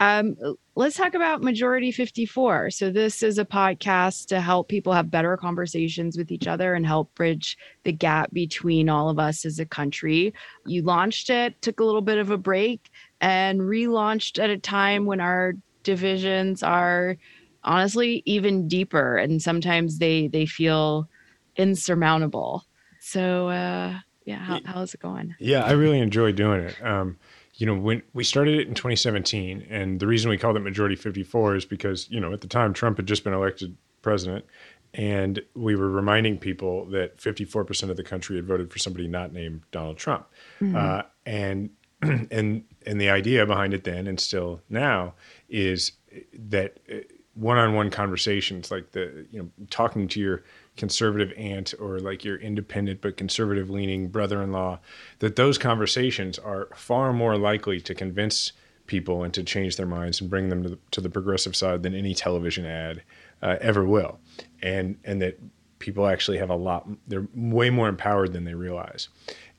[0.00, 0.34] Um,
[0.74, 2.70] let's talk about Majority 54.
[2.70, 6.86] So, this is a podcast to help people have better conversations with each other and
[6.86, 10.32] help bridge the gap between all of us as a country.
[10.64, 15.04] You launched it, took a little bit of a break, and relaunched at a time
[15.04, 17.16] when our divisions are
[17.62, 21.08] honestly even deeper and sometimes they they feel
[21.56, 22.64] insurmountable
[23.00, 27.18] so uh yeah how, how's it going yeah i really enjoy doing it um
[27.60, 30.96] you know, when we started it in 2017, and the reason we called it Majority
[30.96, 34.46] 54 is because, you know, at the time Trump had just been elected president,
[34.94, 39.34] and we were reminding people that 54% of the country had voted for somebody not
[39.34, 40.26] named Donald Trump.
[40.58, 40.74] Mm-hmm.
[40.74, 41.68] Uh, and
[42.02, 45.12] and and the idea behind it then and still now
[45.50, 45.92] is
[46.32, 46.96] that uh,
[47.34, 50.44] one-on-one conversations like the you know talking to your
[50.80, 54.80] conservative aunt or like your independent but conservative leaning brother-in-law
[55.18, 58.52] that those conversations are far more likely to convince
[58.86, 61.82] people and to change their minds and bring them to the, to the progressive side
[61.82, 63.02] than any television ad
[63.42, 64.18] uh, ever will.
[64.62, 65.38] And and that
[65.80, 69.10] people actually have a lot they're way more empowered than they realize.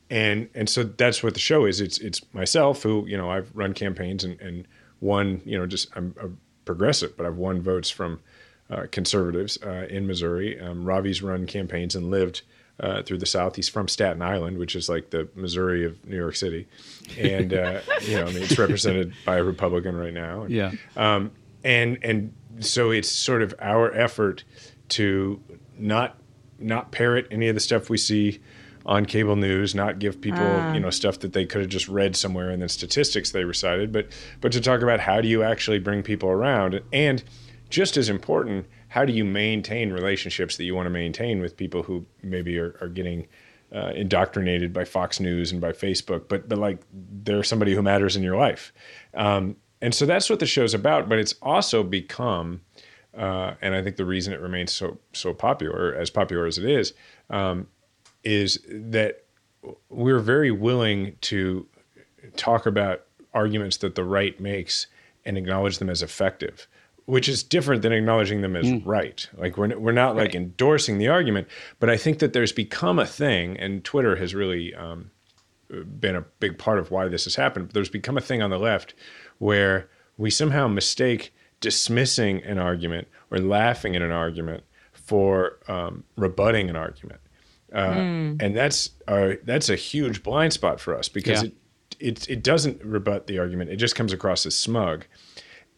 [0.09, 1.79] And and so that's what the show is.
[1.81, 4.67] It's it's myself who you know I've run campaigns and and
[5.01, 6.29] won you know just I'm a
[6.65, 8.19] progressive but I've won votes from
[8.71, 10.59] uh, conservatives uh, in Missouri.
[10.59, 12.41] Um, Ravi's run campaigns and lived
[12.79, 13.55] uh, through the South.
[13.55, 16.67] He's from Staten Island, which is like the Missouri of New York City,
[17.17, 20.43] and uh, you know, I mean, it's represented by a Republican right now.
[20.43, 20.71] And, yeah.
[20.95, 21.31] Um,
[21.63, 24.43] and and so it's sort of our effort
[24.89, 25.41] to
[25.77, 26.17] not
[26.59, 28.39] not parrot any of the stuff we see
[28.83, 30.73] on cable news, not give people uh.
[30.73, 33.91] you know stuff that they could have just read somewhere and then statistics they recited,
[33.91, 34.07] but
[34.39, 37.23] but to talk about how do you actually bring people around and
[37.71, 41.81] just as important, how do you maintain relationships that you want to maintain with people
[41.81, 43.27] who maybe are, are getting
[43.73, 46.79] uh, indoctrinated by Fox News and by Facebook, but but like
[47.23, 48.73] they're somebody who matters in your life,
[49.13, 51.07] um, and so that's what the show's about.
[51.07, 52.61] But it's also become,
[53.17, 56.65] uh, and I think the reason it remains so so popular, as popular as it
[56.65, 56.93] is,
[57.29, 57.67] um,
[58.25, 59.23] is that
[59.89, 61.65] we're very willing to
[62.35, 64.87] talk about arguments that the right makes
[65.23, 66.67] and acknowledge them as effective
[67.11, 68.81] which is different than acknowledging them as mm.
[68.85, 69.27] right.
[69.37, 70.27] Like we're we're not right.
[70.27, 74.33] like endorsing the argument, but I think that there's become a thing, and Twitter has
[74.33, 75.11] really um,
[75.67, 77.67] been a big part of why this has happened.
[77.67, 78.93] But there's become a thing on the left
[79.39, 86.69] where we somehow mistake dismissing an argument or laughing at an argument for um, rebutting
[86.69, 87.19] an argument,
[87.73, 88.41] uh, mm.
[88.41, 91.49] and that's a, that's a huge blind spot for us because yeah.
[91.99, 95.05] it, it it doesn't rebut the argument; it just comes across as smug.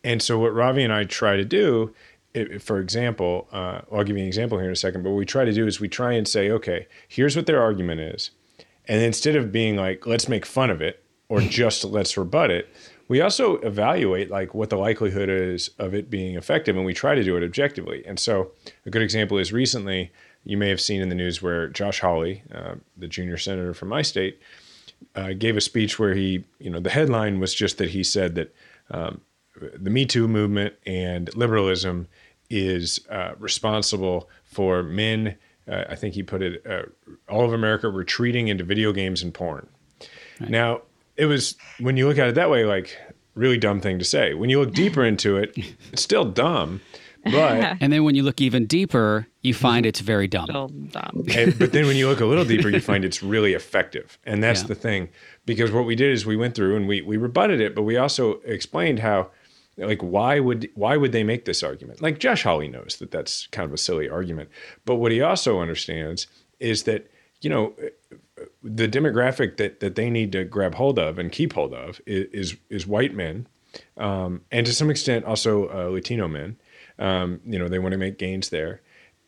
[0.04, 1.94] And so what Ravi and I try to do,
[2.60, 5.26] for example, uh, I'll give you an example here in a second, but what we
[5.26, 8.32] try to do is we try and say, okay, here's what their argument is.
[8.88, 12.70] And instead of being like, let's make fun of it or just let's rebut it,
[13.08, 17.16] we also evaluate like what the likelihood is of it being effective and we try
[17.16, 18.04] to do it objectively.
[18.06, 18.52] And so
[18.86, 20.12] a good example is recently
[20.46, 23.90] you may have seen in the news where Josh Hawley, uh, the junior senator from
[23.90, 24.42] my state,
[25.16, 28.36] uh, gave a speech where he, you know, the headline was just that he said
[28.36, 28.56] that
[28.92, 29.22] um,
[29.76, 32.08] the Me Too movement and liberalism
[32.50, 35.36] is uh, responsible for men.
[35.68, 36.84] Uh, I think he put it, uh,
[37.30, 39.68] all of America retreating into video games and porn.
[40.40, 40.50] Right.
[40.50, 40.82] Now,
[41.16, 42.98] it was when you look at it that way, like
[43.36, 44.34] really dumb thing to say.
[44.34, 45.54] When you look deeper into it,
[45.92, 46.82] it's still dumb,
[47.24, 50.46] But And then when you look even deeper, you find it's very dumb.
[50.48, 51.24] Little dumb.
[51.36, 54.20] and, but then when you look a little deeper, you find it's really effective.
[54.26, 54.68] And that's Yeah.
[54.68, 55.10] the thing.
[55.46, 57.96] Because what we did is we went through and we, we rebutted it, but we
[57.98, 59.30] also explained how,
[59.78, 62.02] like, why would why would they make this argument?
[62.02, 64.50] Like Josh Hawley knows that that's kind of a silly argument.
[64.86, 66.28] But what he also understands
[66.60, 67.10] is that,
[67.42, 67.74] you know,
[68.62, 72.56] the demographic that, that they need to grab hold of and keep hold of is,
[72.70, 73.48] is, white men,
[73.98, 76.58] um, and to some extent also uh, Latino men.
[77.00, 78.82] Um, you know, they want to make gains there,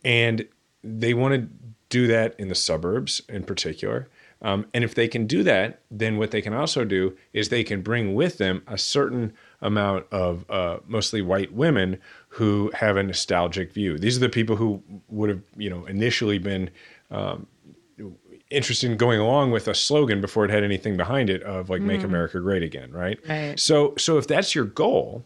[0.04, 0.48] and
[0.84, 1.50] they want to
[1.90, 4.08] do that in the suburbs in particular.
[4.42, 7.64] Um, and if they can do that, then what they can also do is they
[7.64, 9.34] can bring with them a certain
[9.66, 11.98] amount of uh, mostly white women
[12.30, 13.98] who have a nostalgic view.
[13.98, 16.70] These are the people who would have, you know, initially been
[17.12, 17.48] um,
[18.50, 21.82] interested in going along with a slogan before it had anything behind it of like
[21.82, 23.20] "Make America Great Again," right?
[23.28, 23.60] Right.
[23.60, 25.26] So, so if that's your goal,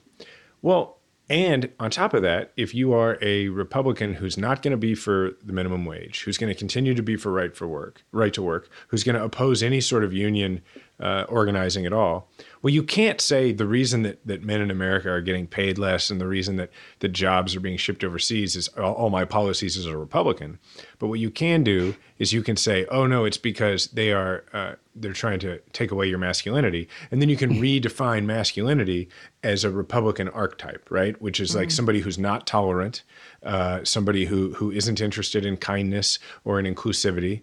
[0.62, 1.00] well,
[1.30, 4.96] and on top of that, if you are a Republican who's not going to be
[4.96, 8.34] for the minimum wage, who's going to continue to be for right for work, right
[8.34, 10.62] to work, who's going to oppose any sort of union
[11.00, 12.30] uh, organizing at all,
[12.62, 16.10] well, you can't say the reason that, that men in America are getting paid less
[16.10, 19.78] and the reason that, that jobs are being shipped overseas is all, all my policies
[19.78, 20.60] as a Republican.
[20.98, 24.44] But what you can do is you can say, oh no, it's because they are
[24.52, 29.08] uh, they're trying to take away your masculinity, and then you can redefine masculinity
[29.44, 31.20] as a Republican archetype, right?
[31.22, 33.04] Which is like somebody who's not tolerant,
[33.44, 37.42] uh, somebody who who isn't interested in kindness or in inclusivity.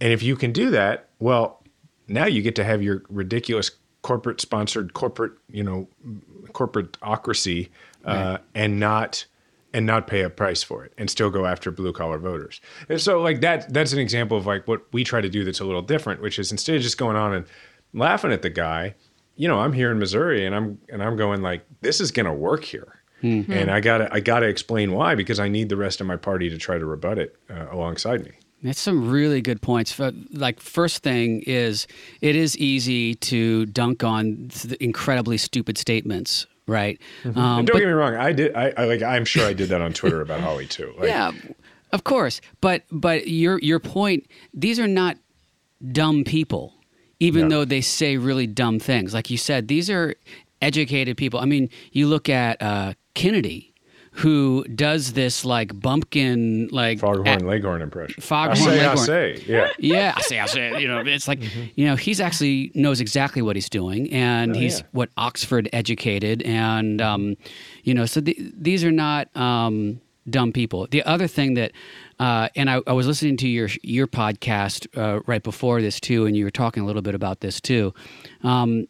[0.00, 1.63] And if you can do that, well,
[2.08, 3.70] now you get to have your ridiculous
[4.02, 5.88] corporate sponsored corporate, you know,
[6.52, 7.70] corporateocracy
[8.04, 9.26] uh, and not
[9.72, 12.60] and not pay a price for it and still go after blue collar voters.
[12.88, 15.60] And so like that that's an example of like what we try to do that's
[15.60, 17.46] a little different, which is instead of just going on and
[17.92, 18.94] laughing at the guy,
[19.36, 22.26] you know, I'm here in Missouri and I'm and I'm going like this is going
[22.26, 23.00] to work here.
[23.52, 26.06] And I got to I got to explain why because I need the rest of
[26.06, 28.32] my party to try to rebut it uh, alongside me.
[28.64, 30.00] That's some really good points.
[30.32, 31.86] Like, first thing is,
[32.22, 34.50] it is easy to dunk on
[34.80, 36.98] incredibly stupid statements, right?
[37.26, 39.52] Um, and don't but- get me wrong, I did I, I like I'm sure I
[39.52, 40.94] did that on Twitter about Hawley too.
[40.98, 41.32] Like, yeah,
[41.92, 42.40] of course.
[42.62, 45.18] But but your your point, these are not
[45.92, 46.72] dumb people,
[47.20, 49.12] even though they say really dumb things.
[49.12, 50.14] Like you said, these are
[50.62, 51.38] educated people.
[51.38, 53.73] I mean, you look at uh, Kennedy.
[54.18, 58.22] Who does this like bumpkin like Foghorn at- Leghorn impression.
[58.22, 59.06] Foghorn I say, I Leghorn.
[59.06, 59.70] say, yeah.
[59.78, 61.62] yeah, I say, I say, you know, it's like, Mm-hmm.
[61.74, 64.86] you know, he's actually knows exactly what he's doing, and Oh, he's yeah.
[64.92, 67.36] what Oxford educated, and um,
[67.82, 70.00] you know, so the, these are not um,
[70.30, 70.86] dumb people.
[70.90, 71.72] The other thing that,
[72.20, 76.24] uh, and I, I was listening to your your podcast uh, right before this too,
[76.26, 77.92] and you were talking a little bit about this too.
[78.44, 78.86] Um,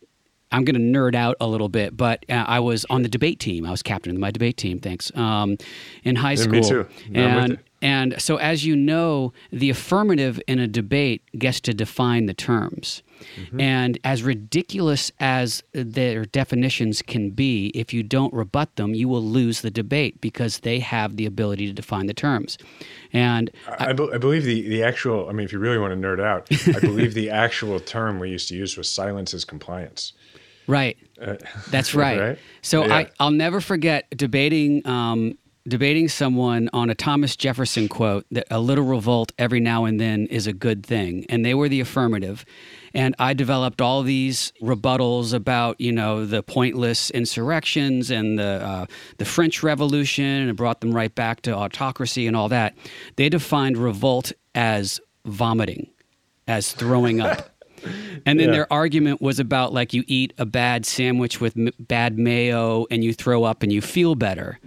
[0.54, 3.40] I'm going to nerd out a little bit, but uh, I was on the debate
[3.40, 3.66] team.
[3.66, 4.78] I was captain of my debate team.
[4.78, 5.14] Thanks.
[5.16, 5.56] Um,
[6.04, 6.86] in high Yeah, school, me too.
[7.10, 12.24] Yeah, and and so, as you know, the affirmative in a debate gets to define
[12.24, 13.02] the terms.
[13.36, 13.60] Mm-hmm.
[13.60, 19.22] And as ridiculous as their definitions can be, if you don't rebut them, you will
[19.22, 22.56] lose the debate because they have the ability to define the terms.
[23.12, 26.08] And I, be- I believe the, the actual, I mean, if you really want to
[26.08, 30.14] nerd out, I believe the actual term we used to use was silence is compliance.
[30.66, 30.96] Right.
[31.70, 32.20] That's right.
[32.20, 32.38] Right?
[32.62, 32.94] So Yeah.
[32.94, 38.61] I, I'll never forget debating um, debating someone on a Thomas Jefferson quote that a
[38.61, 42.44] little revolt every now and then is a good thing, and they were the affirmative.
[42.92, 48.87] And I developed all these rebuttals about, you know, the pointless insurrections and the uh,
[49.18, 52.77] the French Revolution, and brought them right back to autocracy and all that.
[53.16, 55.88] They defined revolt as vomiting,
[56.46, 57.50] as throwing up.
[58.27, 58.53] And then Yeah.
[58.55, 63.05] their argument was about like you eat a bad sandwich with m- bad mayo and
[63.05, 64.59] you throw up and you feel better.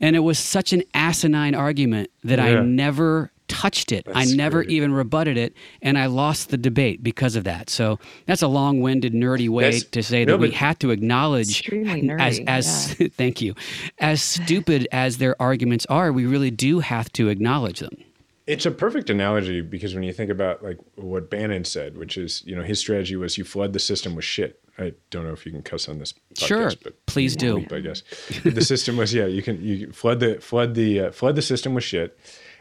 [0.00, 4.06] And it was such an asinine argument that I never touched it.
[4.14, 4.70] I never great.
[4.70, 5.54] even rebutted it.
[5.82, 7.68] And I lost the debate because of that.
[7.70, 10.80] So that's a long winded, nerdy way That's- to say no, that we but- had
[10.80, 13.54] to acknowledge Extremely as, nerdy, as thank you,
[13.98, 17.96] as stupid as their arguments are, we really do have to acknowledge them.
[18.46, 22.42] It's a perfect analogy because when you think about like what Bannon said, which is,
[22.44, 24.60] you know, his strategy was you flood the system with shit.
[24.78, 27.64] I don't know if you can cuss on this podcast, Sure, but please do.
[27.70, 28.02] I guess
[28.44, 29.26] the system was yeah.
[29.26, 32.18] You can you flood the flood the uh, flood the system with shit,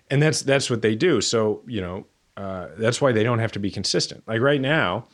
[0.10, 1.22] and that's that's what they do.
[1.22, 2.06] So you know
[2.38, 4.24] uh, that's why they don't have to be consistent.
[4.28, 5.08] Like right now,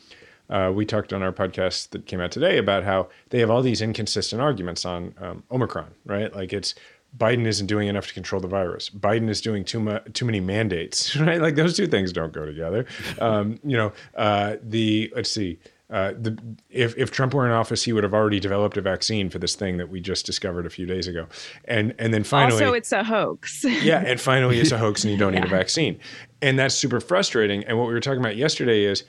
[0.48, 3.62] uh, we talked on our podcast that came out today about how they have all
[3.62, 6.34] these inconsistent arguments on um, Omicron, right?
[6.34, 6.74] Like it's
[7.16, 8.88] Biden isn't doing enough to control the virus.
[8.90, 11.40] Biden is doing too much, too many mandates, right?
[11.40, 12.86] Like those two things don't go together.
[13.20, 15.58] Um, you know, uh, the let's see.
[15.90, 16.38] uh, the,
[16.70, 19.56] if, if Trump were in office, he would have already developed a vaccine for this
[19.56, 21.26] thing that we just discovered a few days ago.
[21.64, 23.64] And and then finally, also it's a hoax.
[23.82, 25.40] yeah, and finally it's a hoax, and you don't yeah.
[25.40, 25.98] need a vaccine,
[26.40, 27.64] and that's super frustrating.
[27.64, 29.02] And what we were talking about yesterday is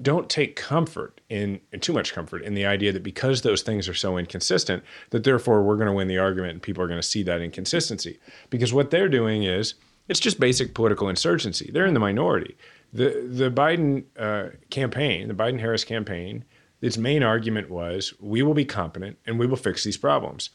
[0.00, 3.94] don't take comfort in, too much comfort in the idea that because those things are
[3.94, 7.06] so inconsistent that therefore we're going to win the argument and people are going to
[7.06, 8.18] see that inconsistency.
[8.48, 9.74] Because what they're doing is
[10.08, 11.70] it's just basic political insurgency.
[11.72, 12.56] They're in the minority.
[12.92, 16.44] The the biden uh, campaign the biden harris campaign
[16.82, 20.50] its main argument was we will be competent and we will fix these problems.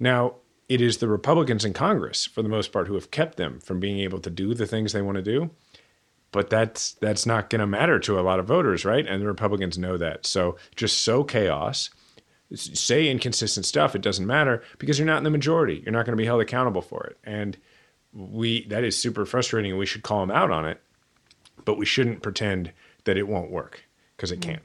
[0.00, 0.36] Now
[0.68, 3.78] it is the republicans in congress for the most part who have kept them from
[3.78, 5.50] being able to do the things they want to do
[6.32, 9.06] but that's that's not going to matter to a lot of voters, right?
[9.06, 10.26] And the Republicans know that.
[10.26, 11.90] So just sow chaos,
[12.54, 13.94] say inconsistent stuff.
[13.94, 15.82] It doesn't matter because you're not in the majority.
[15.84, 17.18] You're not going to be held accountable for it.
[17.24, 17.56] And
[18.12, 20.80] we that is super frustrating, and we should call them out on it.
[21.64, 22.72] But we shouldn't pretend
[23.04, 23.82] that it won't work
[24.16, 24.60] because it can.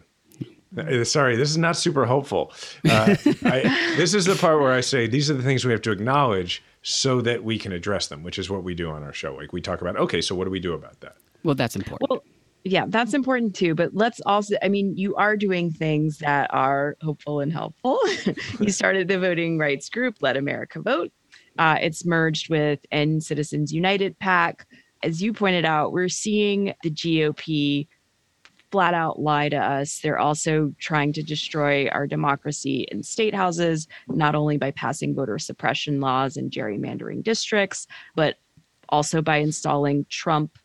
[0.78, 2.54] Uh, sorry, this is not super hopeful.
[2.88, 5.82] Uh, I, this is the part where I say these are the things we have
[5.82, 9.14] to acknowledge so that we can address them, which is what we do on our
[9.14, 9.36] show.
[9.36, 11.16] Like we talk about, okay, so what do we do about that?
[11.44, 12.10] Well, that's important.
[12.10, 12.24] Well,
[12.64, 13.74] yeah, that's important too.
[13.74, 18.00] But let's also, I mean, you are doing things that are hopeful and helpful.
[18.60, 21.12] you started the voting rights group, Let America Vote.
[21.58, 24.68] Uh, it's merged with End Citizens United PAC.
[25.04, 27.88] As you pointed out, we're seeing the GOP
[28.72, 30.00] flat out lie to us.
[30.00, 35.38] They're also trying to destroy our democracy in state houses, not only by passing voter
[35.40, 38.38] suppression laws and gerrymandering districts, but
[38.90, 40.58] also by installing Trump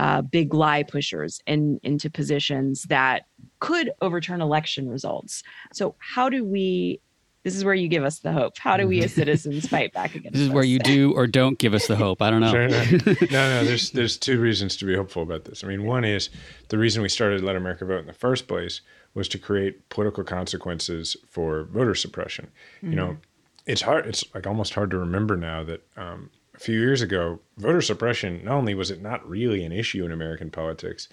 [0.00, 3.26] uh, big lie pushers in, into positions that
[3.58, 5.42] could overturn election results.
[5.74, 7.00] So, how do we?
[7.42, 8.56] This is where you give us the hope.
[8.58, 10.34] How do we, as citizens, fight back against?
[10.34, 12.22] This is where you do or don't give us the hope.
[12.22, 12.50] I don't know.
[12.50, 12.84] Sure, no,
[13.30, 13.64] no, no.
[13.64, 15.62] There's there's two reasons to be hopeful about this.
[15.62, 16.30] I mean, one is
[16.68, 18.80] the reason we started Let America Vote in the first place
[19.12, 22.50] was to create political consequences for voter suppression.
[22.78, 22.90] Mm-hmm.
[22.90, 23.20] You know, mm-hmm.
[23.66, 24.06] it's hard.
[24.06, 26.30] It's like almost hard to remember now that um,
[26.60, 30.12] a few years ago, voter suppression, not only was it not really an issue in
[30.12, 31.08] American politics,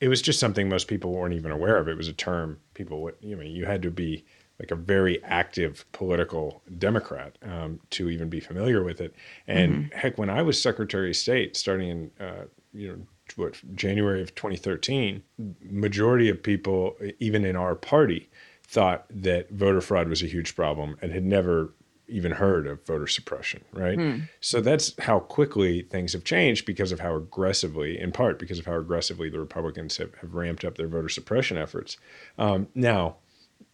[0.00, 1.88] it was just something most people weren't even aware of.
[1.88, 4.24] It was a term people, you know, you had to be
[4.58, 9.14] like a very active political Democrat um, to even be familiar with it.
[9.46, 9.98] And mm-hmm.
[9.98, 12.98] heck, when I was Secretary of State, starting in uh, you know
[13.36, 15.22] what January of 2013,
[15.62, 18.30] majority of people, even in our party,
[18.64, 21.72] thought that voter fraud was a huge problem and had never
[22.08, 23.98] even heard of voter suppression, right?
[23.98, 24.18] Hmm.
[24.40, 28.66] So that's how quickly things have changed because of how aggressively, in part because of
[28.66, 31.96] how aggressively the Republicans have, have ramped up their voter suppression efforts.
[32.38, 33.16] Um, now,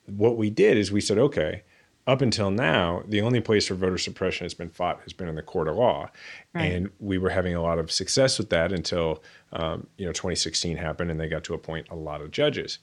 [0.07, 1.63] what we did is we said, okay,
[2.07, 5.37] up until now, the only place where voter suppression has been fought has been in
[5.37, 6.11] the court of law,
[6.53, 6.65] right.
[6.65, 9.23] and we were having a lot of success with that until
[9.53, 12.79] um, you know 2016 happened, and they got to appoint a lot of judges.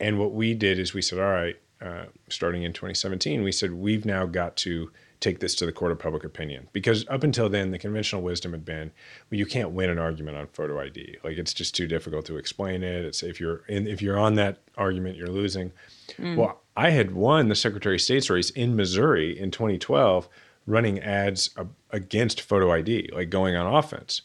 [0.00, 3.72] And what we did is we said, all right, uh, starting in 2017, we said
[3.72, 6.68] we've now got to take this to the court of public opinion.
[6.72, 8.90] Because up until then the conventional wisdom had been
[9.30, 12.36] well, you can't win an argument on photo id like it's just too difficult to
[12.36, 13.04] explain it.
[13.04, 15.72] It's if you're in, if you're on that argument you're losing.
[16.16, 16.36] Mm.
[16.36, 20.26] well i had won the secretary of state's race in missouri in 2012
[20.66, 21.50] running ads
[21.90, 24.22] against photo id like going on offense.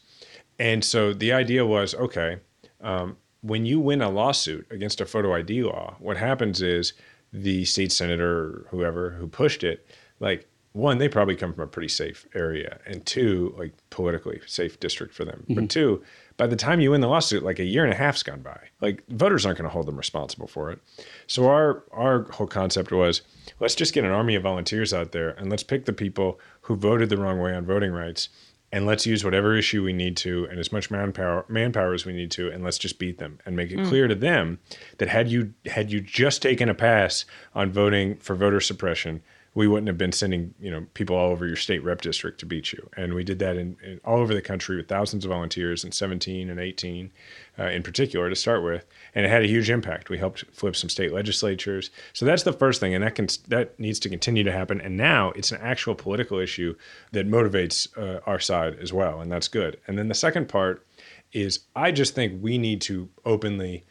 [0.58, 2.38] And so the idea was okay
[2.80, 6.94] um, when you win a lawsuit against a photo id law what happens is
[7.34, 9.86] the state senator or whoever who pushed it,
[10.20, 14.80] like one, they probably come from a pretty safe area, and two, like politically safe
[14.80, 15.44] district for them.
[15.44, 15.54] Mm-hmm.
[15.54, 16.02] But two,
[16.36, 18.58] by the time you win the lawsuit, like a year and a half's gone by.
[18.80, 20.80] Like voters aren't going to hold them responsible for it.
[21.28, 23.22] So our our whole concept was
[23.60, 26.74] let's just get an army of volunteers out there and let's pick the people who
[26.74, 28.28] voted the wrong way on voting rights
[28.74, 32.12] and let's use whatever issue we need to and as much manpower manpower as we
[32.12, 33.86] need to and let's just beat them and make it mm.
[33.86, 34.58] clear to them
[34.98, 39.22] that had you had you just taken a pass on voting for voter suppression
[39.54, 42.46] we wouldn't have been sending you know people all over your state rep district to
[42.46, 42.90] beat you.
[42.96, 45.92] And we did that in, in all over the country with thousands of volunteers in
[45.92, 47.12] 17 and 18,
[47.58, 48.84] uh, in particular to start with,
[49.14, 50.10] and it had a huge impact.
[50.10, 51.90] We helped flip some state legislatures.
[52.12, 54.80] So that's the first thing, and that can that needs to continue to happen.
[54.80, 56.74] And now it's an actual political issue
[57.12, 59.78] that motivates uh, our side as well, and that's good.
[59.86, 60.84] And then the second part
[61.32, 63.84] is I just think we need to openly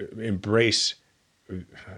[0.00, 0.94] uh, embrace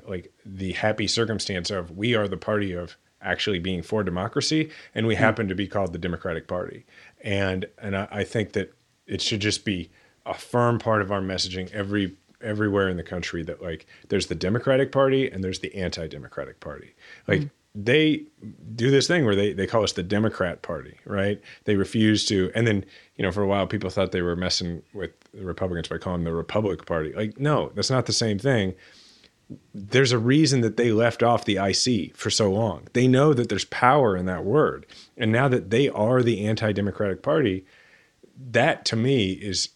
[0.06, 5.06] like the happy circumstance of we are the party of actually being for democracy and
[5.06, 6.84] we mm happen to be called the democratic party.
[7.22, 8.74] And and I, I, think that
[9.06, 9.88] it should just be
[10.26, 14.34] a firm part of our messaging every everywhere in the country that like there's the
[14.34, 16.94] democratic party and there's the anti-democratic party.
[17.28, 18.22] Like mm they
[18.74, 21.40] do this thing where they, they call us the democrat party right?
[21.64, 22.84] They refuse to and then
[23.16, 26.22] you know for a while people thought they were messing with the republicans by calling
[26.22, 27.14] them the republic party.
[27.14, 28.74] Like no that's not the same thing
[29.74, 32.88] there's a reason that they left off the IC for so long.
[32.92, 34.86] They know that there's power in that word.
[35.16, 37.64] And now that they are the anti-democratic party,
[38.50, 39.70] that to me is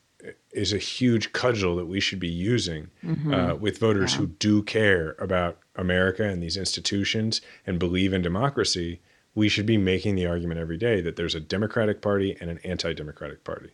[0.53, 3.33] is a huge cudgel that we should be using mm-hmm.
[3.33, 4.21] uh, with voters yeah.
[4.21, 9.01] who do care about America and these institutions and believe in democracy.
[9.35, 12.59] We should be making the argument every day that there's a Democratic Party and an
[12.65, 13.71] anti-democratic party.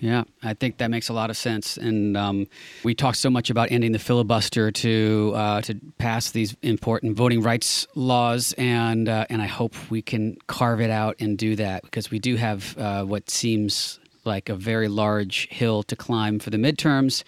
[0.00, 1.76] Yeah, I think that makes a lot of sense.
[1.76, 2.46] And um,
[2.84, 7.42] we talked so much about ending the filibuster to uh, to pass these important voting
[7.42, 11.82] rights laws, and uh, and I hope we can carve it out and do that
[11.82, 16.50] because we do have uh, what seems like a very large hill to climb for
[16.50, 17.24] the midterms.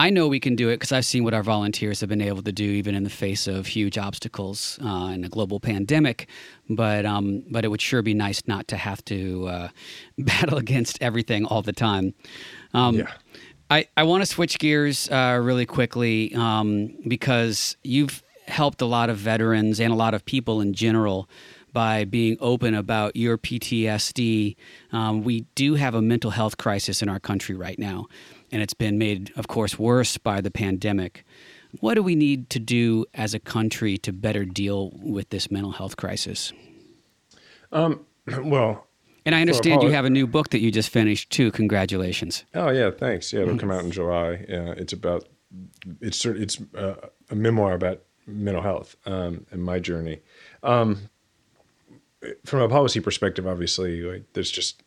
[0.00, 2.42] I know we can do it because I've seen what our volunteers have been able
[2.44, 6.26] to do, even in the face of huge obstacles uh, in a global pandemic.
[6.70, 9.68] But um, but it would sure be nice not to have to uh,
[10.18, 12.14] battle against everything all the time.
[12.72, 13.12] Um, yeah.
[13.68, 19.10] I, I want to switch gears uh, really quickly um, because you've helped a lot
[19.10, 21.28] of veterans and a lot of people in general
[21.72, 24.56] by being open about your PTSD.
[24.92, 28.06] Um, we do have a mental health crisis in our country right now,
[28.52, 31.24] and it's been made, of course, worse by the pandemic.
[31.80, 35.72] What do we need to do as a country to better deal with this mental
[35.72, 36.52] health crisis?
[37.70, 38.04] Um,
[38.42, 38.86] well,
[39.24, 41.52] and I understand you have a new book that you just finished too.
[41.52, 42.44] Congratulations!
[42.54, 43.32] Oh yeah, thanks.
[43.32, 44.44] Yeah, it'll come out in July.
[44.48, 45.28] Yeah, it's about
[46.00, 46.94] it's it's uh,
[47.30, 50.20] a memoir about mental health um, and my journey.
[50.62, 51.10] Um,
[52.44, 54.82] from a policy perspective, obviously, like there's just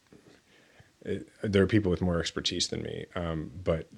[1.03, 3.89] it, there are people with more expertise than me, um, but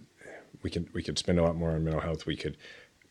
[0.63, 2.25] we could we could spend a lot more on mental health.
[2.25, 2.57] We could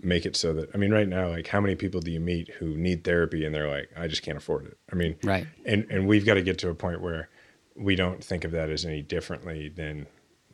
[0.01, 2.49] make it so that I mean, right now, like how many people do you meet
[2.59, 4.79] who need therapy and they're like, I just can't afford it.
[4.93, 7.29] I mean, right, and and we've got to get to a point where
[7.77, 10.07] we don't think of that as any differently than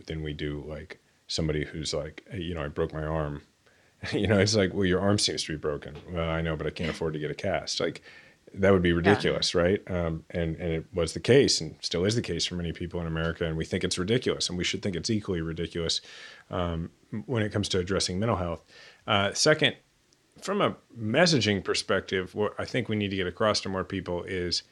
[0.06, 3.42] than we do like somebody who's like, hey, you know, I broke my arm.
[4.12, 5.96] you know, it's like, well, your arm seems to be broken.
[6.10, 7.80] Well, I know, but I can't afford to get a cast.
[7.80, 8.02] Like
[8.54, 9.60] that would be ridiculous, yeah.
[9.60, 9.90] right?
[9.90, 13.00] Um, and and it was the case, and still is the case for many people
[13.00, 13.44] in America.
[13.44, 16.00] And we think it's ridiculous, and we should think it's equally ridiculous
[16.50, 16.90] um,
[17.26, 18.64] when it comes to addressing mental health.
[19.06, 19.76] Uh, second,
[20.40, 24.24] from a messaging perspective, what I think we need to get across to more people
[24.24, 24.62] is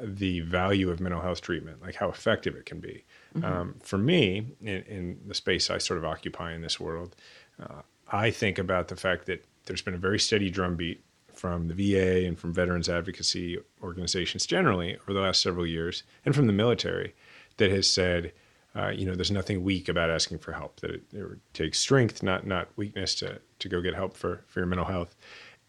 [0.00, 3.04] the value of mental health treatment, like how effective it can be.
[3.36, 3.44] Mm-hmm.
[3.44, 7.16] Um, for me, in, in, the space I sort of occupy in this world,
[7.60, 11.02] uh, I think about the fact that there's been a very steady drumbeat
[11.38, 16.34] from the VA and from veterans advocacy organizations generally over the last several years, and
[16.34, 17.14] from the military,
[17.58, 18.32] that has said,
[18.74, 20.80] uh, you know, there's nothing weak about asking for help.
[20.80, 24.60] That it, it takes strength, not not weakness, to to go get help for for
[24.60, 25.14] your mental health.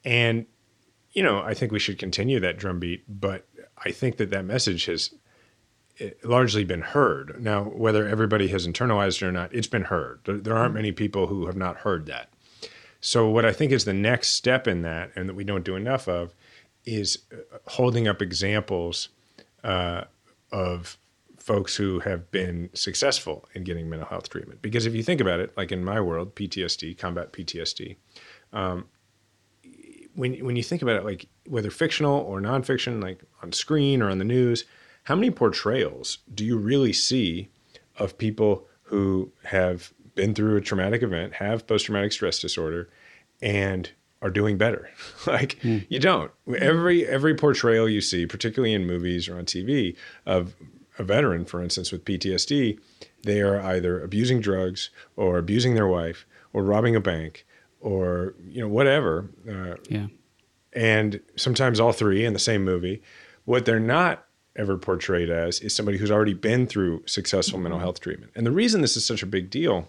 [0.03, 0.45] And
[1.11, 3.03] you know, I think we should continue that drumbeat.
[3.07, 3.47] But
[3.78, 5.13] I think that that message has
[5.99, 7.41] eh, largely been heard.
[7.41, 10.22] Now, whether everybody has internalized it or not, it's been heard.
[10.26, 12.30] There aren't many people who have not heard that.
[13.02, 15.76] So, what I think is the next step in that, and that we don't do
[15.76, 16.34] enough of,
[16.86, 19.10] is uh, holding up examples
[19.64, 20.04] uh,
[20.52, 20.97] of
[21.38, 24.62] folks who have been successful in getting mental health treatment.
[24.62, 27.95] Because if you think about it, like in my world, PTSD, combat PTSD,
[28.54, 28.86] um,
[30.16, 34.10] when when you think about it, like whether fictional or nonfiction, like on screen or
[34.10, 34.66] on the news,
[35.04, 37.50] how many portrayals do you really see
[37.97, 42.89] of people who have been through a traumatic event, have post traumatic stress disorder,
[43.41, 43.89] and
[44.22, 44.89] are doing better.
[45.28, 45.86] like mm.
[45.88, 46.30] you don't.
[46.57, 49.95] Every every portrayal you see, particularly in movies or on TV,
[50.26, 50.55] of
[50.97, 52.78] a veteran, for instance, with PTSD,
[53.24, 57.45] they are either abusing drugs or abusing their wife or robbing a bank
[57.80, 59.30] or you know whatever.
[59.49, 60.07] Uh, yeah.
[60.74, 63.01] And sometimes all three in the same movie.
[63.45, 64.26] What they're not
[64.57, 67.63] ever portrayed as is somebody who's already been through successful mm-hmm.
[67.63, 68.34] mental health treatment.
[68.36, 69.88] And the reason this is such a big deal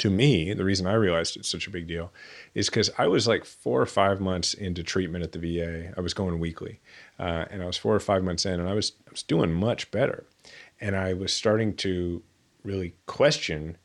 [0.00, 2.10] to me, the reason I realized it's such a big deal
[2.54, 5.92] is because I was like four or five months into treatment at the VA.
[5.94, 6.80] I was going weekly,
[7.18, 9.52] uh, and I was four or five months in, and I was I was doing
[9.52, 10.24] much better,
[10.80, 12.22] and I was starting to
[12.64, 13.76] really question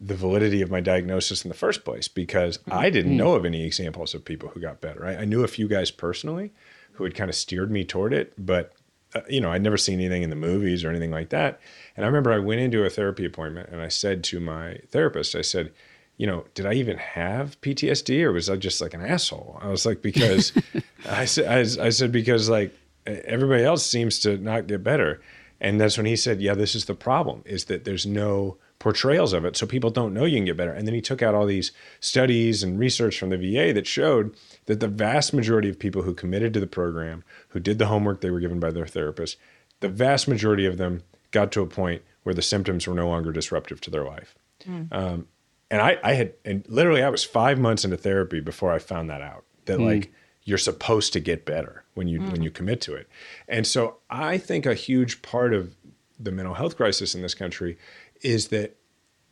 [0.00, 2.74] the validity of my diagnosis in the first place because mm-hmm.
[2.74, 5.04] I didn't know of any examples of people who got better.
[5.04, 6.52] I, I knew a few guys personally
[6.92, 8.74] who had kind of steered me toward it, but
[9.14, 11.60] uh, you know, I'd never seen anything in the movies or anything like that.
[11.96, 15.34] And I remember I went into a therapy appointment and I said to my therapist,
[15.34, 15.72] I said,
[16.18, 19.58] you know, did I even have PTSD or was I just like an asshole?
[19.62, 20.52] I was like, because
[21.08, 22.74] I said, I, I said, because like
[23.06, 25.22] everybody else seems to not get better.
[25.60, 29.32] And that's when he said, yeah, this is the problem is that there's no portrayals
[29.32, 29.56] of it.
[29.56, 30.72] So people don't know you can get better.
[30.72, 34.34] And then he took out all these studies and research from the VA that showed
[34.66, 38.20] that the vast majority of people who committed to the program, who did the homework
[38.20, 39.36] they were given by their therapist,
[39.80, 43.32] the vast majority of them got to a point where the symptoms were no longer
[43.32, 44.34] disruptive to their life.
[44.64, 44.92] Mm.
[44.92, 45.28] Um,
[45.70, 49.10] and I, I had, and literally, I was five months into therapy before I found
[49.10, 49.44] that out.
[49.66, 49.86] That mm.
[49.86, 50.12] like
[50.44, 52.32] you're supposed to get better when you mm.
[52.32, 53.06] when you commit to it.
[53.48, 55.76] And so I think a huge part of
[56.18, 57.78] the mental health crisis in this country
[58.22, 58.76] is that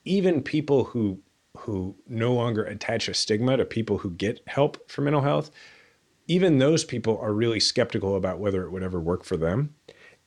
[0.05, 1.21] even people who
[1.59, 5.51] who no longer attach a stigma to people who get help for mental health,
[6.27, 9.75] even those people are really skeptical about whether it would ever work for them.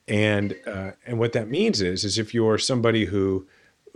[0.08, 3.48] And uh, and what that means is is if you're somebody who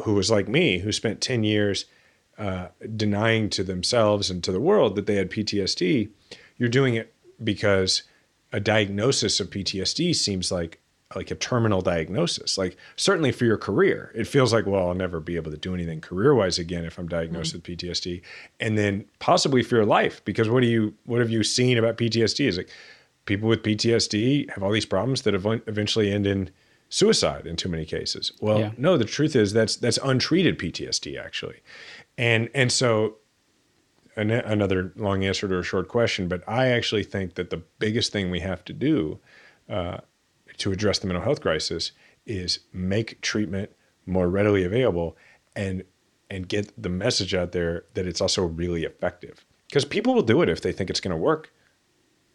[0.04, 1.86] who was like me, who spent ten years
[2.38, 6.10] uh, denying to themselves and to the world that they had PTSD,
[6.58, 8.04] you're doing it because
[8.52, 10.80] a diagnosis of PTSD seems like
[11.16, 12.58] like a terminal diagnosis.
[12.58, 15.74] Like certainly for your career, it feels like well, I'll never be able to do
[15.74, 17.72] anything career wise again if I'm diagnosed mm-hmm.
[17.72, 18.22] with PTSD,
[18.60, 21.98] and then possibly for your life because what do you what have you seen about
[21.98, 22.48] PTSD?
[22.48, 22.70] Is like
[23.26, 26.50] people with PTSD have all these problems that eventually end in
[26.90, 28.32] suicide in too many cases.
[28.40, 28.72] Well, yeah.
[28.78, 31.62] no, the truth is that's that's untreated PTSD actually,
[32.18, 33.16] and and so
[34.16, 38.12] an, another long answer to a short question, but I actually think that the biggest
[38.12, 39.20] thing we have to do
[39.70, 39.98] uh,
[40.64, 41.92] to address the mental health crisis
[42.26, 43.70] is make treatment
[44.06, 45.18] more readily available
[45.58, 45.84] and
[46.30, 50.42] and get the message out there that it's also really effective because people will do
[50.42, 51.52] it if they think it's going to work.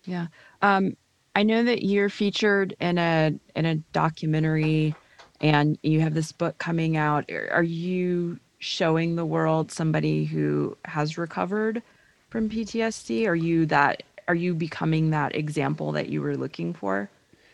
[0.05, 0.27] Yeah.
[0.61, 0.95] Um,
[1.35, 4.95] I know that you're featured in a in a documentary
[5.41, 7.31] and you have this book coming out.
[7.51, 11.83] Are you showing the world somebody who has recovered
[12.29, 13.27] from PTSD?
[13.27, 17.09] Are you that are you becoming that example that you were looking for?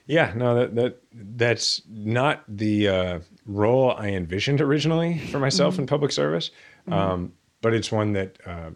[0.06, 5.82] Yeah, no, that that that's not the uh, role I envisioned originally for myself mm-hmm.
[5.82, 6.50] in public service,
[6.86, 6.92] mm-hmm.
[6.92, 7.32] um,
[7.62, 8.70] but it's one that uh,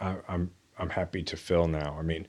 [0.00, 1.96] I, I'm I'm happy to fill now.
[1.96, 2.26] I mean,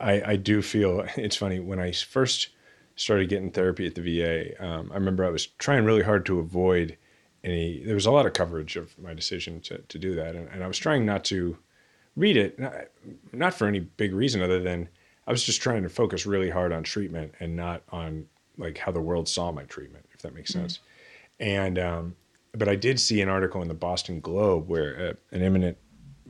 [0.00, 2.50] I I do feel it's funny when I first
[2.94, 4.64] started getting therapy at the VA.
[4.64, 6.96] Um, I remember I was trying really hard to avoid
[7.42, 7.82] any.
[7.82, 10.62] There was a lot of coverage of my decision to to do that, and, and
[10.62, 11.58] I was trying not to
[12.14, 12.74] read it, not,
[13.32, 14.88] not for any big reason other than
[15.28, 18.26] I was just trying to focus really hard on treatment and not on
[18.56, 20.78] like how the world saw my treatment, if that makes sense.
[21.38, 21.50] Mm-hmm.
[21.50, 22.16] And um,
[22.56, 25.76] but I did see an article in the Boston Globe where uh, an eminent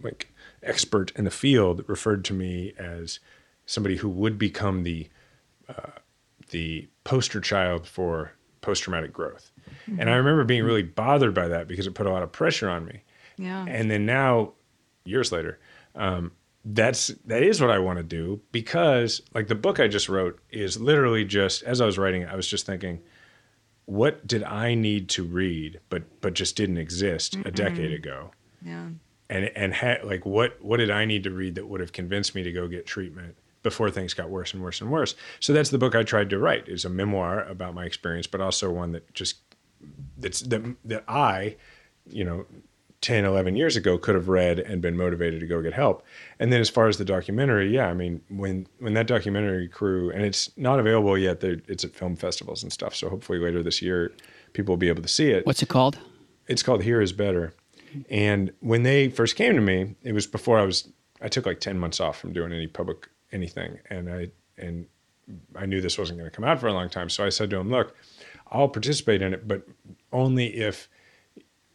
[0.02, 0.32] like
[0.64, 3.20] expert in the field referred to me as
[3.66, 5.08] somebody who would become the
[5.68, 5.92] uh,
[6.50, 8.32] the poster child for
[8.62, 9.52] post traumatic growth.
[9.88, 10.00] Mm-hmm.
[10.00, 12.68] And I remember being really bothered by that because it put a lot of pressure
[12.68, 13.02] on me.
[13.36, 13.64] Yeah.
[13.68, 14.54] And then now,
[15.04, 15.60] years later,
[15.94, 16.32] um,
[16.70, 20.38] that's that is what I want to do because like the book I just wrote
[20.50, 23.00] is literally just as I was writing it, I was just thinking,
[23.86, 28.32] what did I need to read but but just didn't exist mm a decade ago?
[28.62, 28.88] Yeah.
[29.30, 32.34] And and ha- like what what did I need to read that would have convinced
[32.34, 35.14] me to go get treatment before things got worse and worse and worse?
[35.40, 36.68] So that's the book I tried to write.
[36.68, 39.36] Is a memoir about my experience, but also one that just
[40.18, 41.56] that's that that I,
[42.06, 42.44] you know,
[43.00, 46.04] 10, 11 years ago could have read and been motivated to go get help.
[46.38, 50.10] And then as far as the documentary, yeah, I mean, when when that documentary crew,
[50.10, 52.94] and it's not available yet, it's at film festivals and stuff.
[52.96, 54.12] So hopefully later this year,
[54.52, 55.46] people will be able to see it.
[55.46, 55.98] What's it called?
[56.48, 57.54] It's called Here Is Better.
[58.10, 60.88] And when they first came to me, it was before I was,
[61.22, 63.78] I took like 10 months off from doing any public anything.
[63.90, 64.86] And I, and
[65.54, 67.08] I knew this wasn't going to come out for a long time.
[67.08, 67.94] So I said to him, look,
[68.50, 69.62] I'll participate in it, but
[70.12, 70.88] only if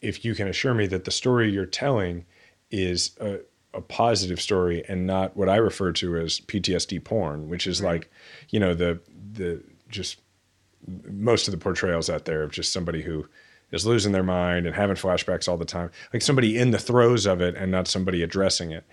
[0.04, 2.26] if you can assure me that the story you're telling
[2.70, 3.40] is a,
[3.74, 7.94] a positive story and not what I refer to as PTSD porn, which is right.
[7.94, 8.12] like,
[8.50, 9.00] you know, the
[9.34, 10.20] the just
[11.10, 13.26] most of the portrayals out there of just somebody who
[13.72, 17.26] is losing their mind and having flashbacks all the time, like somebody in the throes
[17.26, 18.86] of it and not somebody addressing it.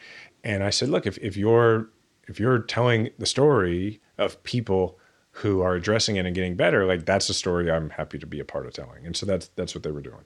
[0.45, 1.89] And I said, look, if, if you're
[2.29, 4.99] if you're telling the story of people
[5.33, 8.41] who are addressing it and getting better, like that's a story I'm happy to be
[8.41, 9.05] a part of telling.
[9.05, 10.25] And so that's that's what they were doing.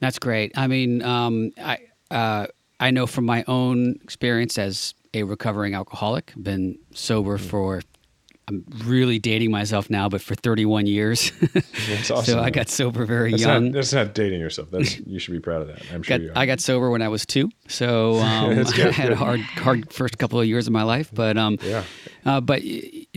[0.00, 0.52] That's great.
[0.56, 1.78] I mean, um, I
[2.10, 2.46] uh,
[2.80, 7.48] I know from my own experience as a recovering alcoholic, been sober mm-hmm.
[7.48, 7.80] for
[8.46, 11.32] I'm really dating myself now, but for 31 years.
[11.88, 12.34] That's awesome.
[12.34, 13.66] so I got sober very that's young.
[13.66, 14.70] Not, that's not dating yourself.
[14.70, 15.82] That's you should be proud of that.
[15.92, 19.12] I'm sure you got, I got sober when I was two, so um, I had
[19.12, 21.10] a hard, hard first couple of years of my life.
[21.12, 21.84] But um, yeah.
[22.26, 22.62] Uh, but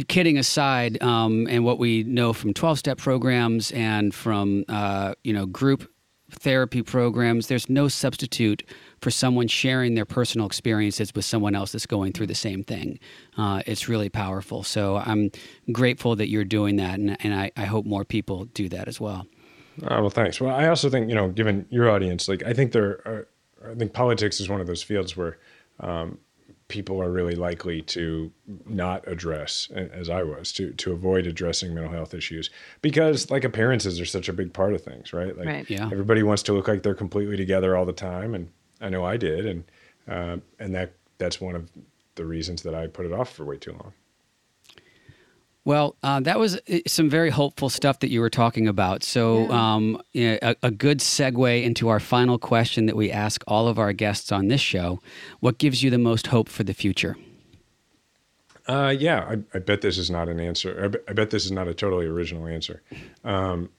[0.08, 5.34] kidding aside, um, and what we know from 12 step programs and from uh, you
[5.34, 5.92] know group
[6.38, 8.64] therapy programs, there's no substitute
[9.02, 13.00] for someone sharing their personal experiences with someone else that's going through the same thing.
[13.38, 14.64] Uh, it's really powerful.
[14.64, 15.32] So I'm
[15.72, 19.00] grateful that you're doing that, and, and I, I hope more people do that as
[19.00, 19.28] well.
[19.84, 20.42] Uh, well, thanks.
[20.42, 23.28] Well, I also think you know, given your audience, like I think there, are,
[23.70, 25.38] I think politics is one of those fields where
[25.80, 26.18] um,
[26.70, 28.32] people are really likely to
[28.66, 32.50] not address as i was to to avoid addressing mental health issues
[32.82, 35.70] because like appearances are such a big part of things right like Right.
[35.70, 35.86] Yeah.
[35.92, 38.50] everybody wants to look like they're completely together all the time and
[38.82, 39.64] i know i did and
[40.10, 41.70] uh, and that that's one of
[42.16, 43.94] the reasons that i put it off for way too long
[45.68, 49.04] Well, uh, that was uh, some very hopeful stuff that you were talking about.
[49.04, 53.68] So, um, yeah, a, a good segue into our final question that we ask all
[53.68, 55.02] of our guests on this show
[55.42, 57.18] What gives you the most hope for the future?
[58.66, 60.86] Uh, yeah, I, I bet this is not an answer.
[60.86, 62.82] I bet, I bet this is not a totally original answer.
[63.26, 63.70] Um,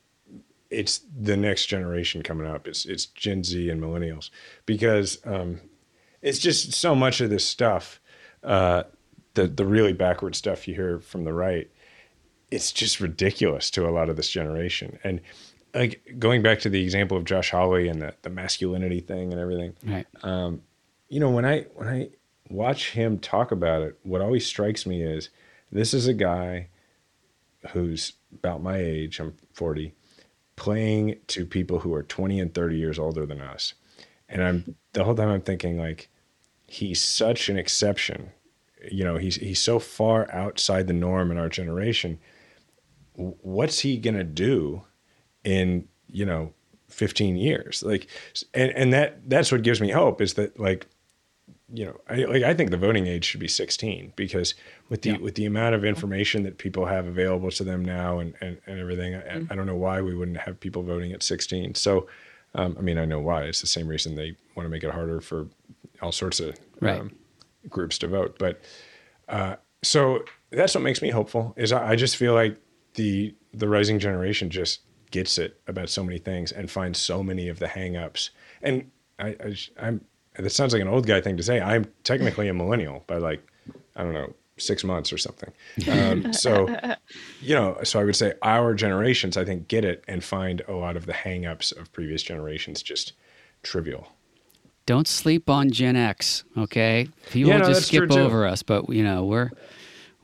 [0.68, 2.68] it's the next generation coming up.
[2.68, 4.28] It's it's Gen Z and millennials
[4.66, 5.62] because um,
[6.20, 7.98] it's just so much of this stuff,
[8.44, 8.82] uh,
[9.32, 11.70] the the really backward stuff you hear from the right.
[12.50, 14.98] It's just ridiculous to a lot of this generation.
[15.04, 15.20] And
[15.74, 19.40] like going back to the example of Josh Hawley and the, the masculinity thing and
[19.40, 20.06] everything Right.
[20.22, 20.62] Um,
[21.08, 22.08] you know when i when i
[22.50, 25.30] watch him talk about it what always strikes me is
[25.72, 26.68] this is a guy
[27.70, 29.92] who's about my age i'm 40
[30.56, 33.74] playing to people who are 20 and 30 years older than us
[34.28, 36.08] and i'm the whole time i'm thinking like
[36.66, 38.30] he's such an exception
[38.90, 42.18] you know he's he's so far outside the norm in our generation
[43.18, 44.84] what's he going to do
[45.44, 46.52] in you know
[46.88, 47.82] 15 years?
[47.82, 48.06] Like
[48.54, 50.86] and and that that's what gives me hope is that like
[51.72, 54.54] you know I like I think the voting age should be 16 because
[54.88, 55.18] with the Yeah.
[55.18, 58.78] with the amount of information that people have available to them now and and, and
[58.80, 62.06] everything I, I don't know why we wouldn't have people voting at 16 so
[62.54, 63.42] um, I mean I know why.
[63.44, 65.48] It's the same reason they want to make it harder for
[66.00, 67.00] all sorts of Right.
[67.00, 67.10] um,
[67.68, 68.38] groups to vote.
[68.38, 68.62] But
[69.28, 72.56] uh, so that's what makes me hopeful is I, I just feel like
[72.94, 74.80] the the rising generation just
[75.10, 78.30] gets it about so many things and finds so many of the hangups.
[78.62, 80.04] And I, I j- I'm
[80.36, 81.60] that sounds like an old guy thing to say.
[81.60, 83.46] I'm technically a millennial by like
[83.96, 85.52] I don't know six months or something.
[85.90, 86.68] Um, so
[87.40, 90.72] you know so I would say our generations I think get it and find a
[90.72, 93.12] lot of the hangups of previous generations just
[93.62, 94.08] trivial.
[94.86, 97.08] Don't sleep on Gen X, okay?
[97.30, 99.50] People Yeah, no, just skip over us, but you know we're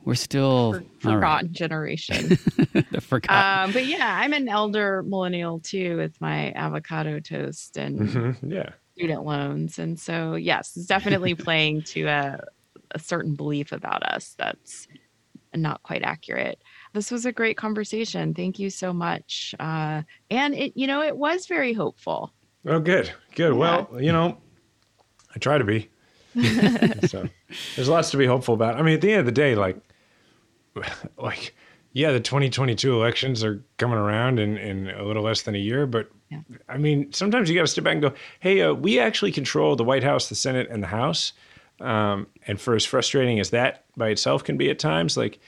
[0.05, 1.01] we're still For, all right.
[1.01, 2.39] forgotten generation.
[2.91, 3.65] The forgotten.
[3.67, 8.71] um, but yeah, I'm an elder millennial too with my avocado toast and Mhm, yeah
[8.97, 9.79] student loans.
[9.79, 12.39] And so, yes, it's definitely playing to a,
[12.93, 14.87] a certain belief about us that's
[15.55, 16.61] not quite accurate.
[16.93, 18.35] This was a great conversation.
[18.35, 19.55] Thank you so much.
[19.59, 22.33] Uh, and it, you know, it was very hopeful.
[22.67, 23.53] Oh, good, good.
[23.53, 24.39] Well, you know,
[25.35, 25.91] I try to be.
[27.03, 27.29] so
[27.77, 28.77] there's lots to be hopeful about.
[28.77, 29.77] I mean, at the end of the day, like,
[31.19, 31.55] like,
[31.93, 35.87] yeah, the 2022 elections are coming around in, in a little less than a year,
[35.87, 36.41] but Yeah.
[36.69, 39.77] I mean, sometimes you got to step back and go, hey, uh, we actually control
[39.77, 41.33] the White House, the Senate, and the House.
[41.81, 45.39] Um, and for as frustrating as that by itself can be at times, like,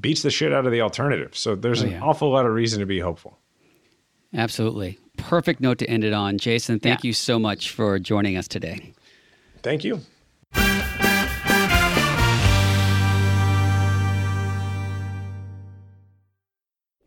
[0.00, 1.36] beats the shit out of the alternative.
[1.36, 3.38] So there's Oh, an awful lot of reason to be hopeful.
[4.34, 4.98] Absolutely.
[5.16, 6.38] Perfect note to end it on.
[6.38, 7.08] Jason, thank Yeah.
[7.08, 8.92] you so much for joining us today.
[9.62, 10.00] Thank you.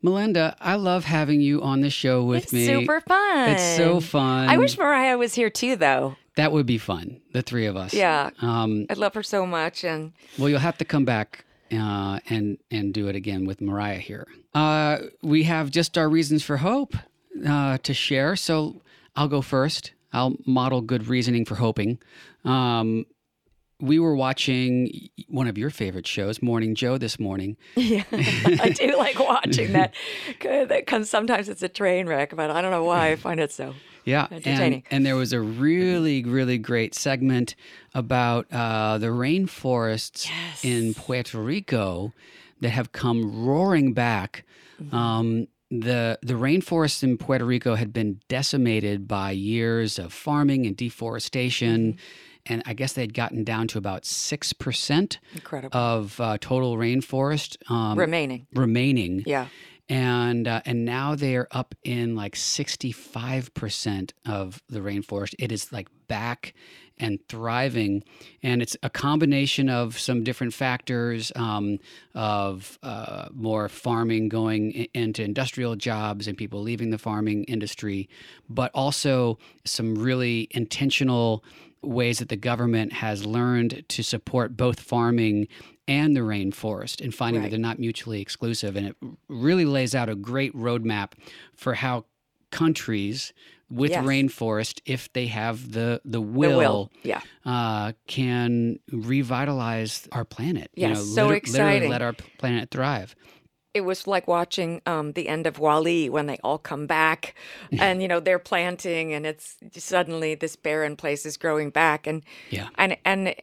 [0.01, 2.63] Melinda, I love having you on the show with me.
[2.63, 2.79] It's me.
[2.81, 3.49] super fun.
[3.49, 4.49] It's so fun.
[4.49, 6.15] I wish Mariah was here too, though.
[6.35, 7.21] that would be fun.
[7.33, 7.93] The three of us.
[7.93, 8.31] Yeah.
[8.41, 12.57] Um, I love her so much, and well, you'll have to come back uh, and
[12.71, 14.27] and do it again with Mariah here.
[14.53, 16.95] Uh, we have just our reasons for hope
[17.47, 18.35] uh, to share.
[18.35, 18.81] So
[19.15, 19.93] I'll go first.
[20.13, 21.99] I'll model good reasoning for hoping.
[22.43, 23.05] Um,
[23.81, 27.57] we were watching one of your favorite shows, Morning Joe, this morning.
[27.75, 29.93] yeah, I do like watching that.
[30.41, 33.51] That comes sometimes it's a train wreck, but I don't know why I find it
[33.51, 33.73] so.
[34.05, 34.83] Yeah, and, Entertaining.
[34.89, 37.55] and there was a really, really great segment
[37.93, 40.63] about uh, the rainforests Yes.
[40.65, 42.11] in Puerto Rico
[42.61, 44.43] that have come roaring back.
[44.81, 44.95] Mm-hmm.
[44.95, 50.75] Um, the the rainforests in Puerto Rico had been decimated by years of farming and
[50.75, 51.99] deforestation, Mm-hmm.
[52.45, 55.19] And I guess they had gotten down to about six percent
[55.73, 58.47] of uh, total rainforest um, Remaining.
[58.53, 59.47] remaining Yeah.
[59.89, 65.87] and uh, and now they're up in like 65% of the rainforest it is like
[66.07, 66.53] back
[66.97, 68.03] and thriving
[68.43, 71.79] and it's a combination of some different factors um,
[72.13, 78.07] of uh, more farming going into industrial jobs and people leaving the farming industry
[78.49, 81.43] but also some really intentional
[81.83, 85.47] ways that the government has learned to support both farming
[85.87, 88.75] and the rainforest and finding that they're not mutually exclusive.
[88.75, 88.95] And it
[89.27, 91.13] really lays out a great roadmap
[91.55, 92.05] for how
[92.51, 93.33] countries
[93.69, 94.03] with Yes.
[94.05, 96.91] rainforest, if they have the the will, The will.
[97.03, 97.21] Yeah.
[97.45, 100.69] Uh, can revitalize our planet.
[100.75, 101.89] Yes, so liter- literally exciting.
[101.89, 103.15] let our planet thrive.
[103.73, 107.35] It was like watching um, the end of WALL-E when they all come back,
[107.79, 112.23] and you know they're planting, and it's suddenly this barren place is growing back, and
[112.49, 112.67] Yeah.
[112.75, 113.33] and and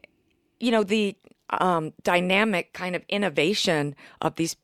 [0.61, 1.17] you know the
[1.51, 4.55] um, dynamic kind of innovation of these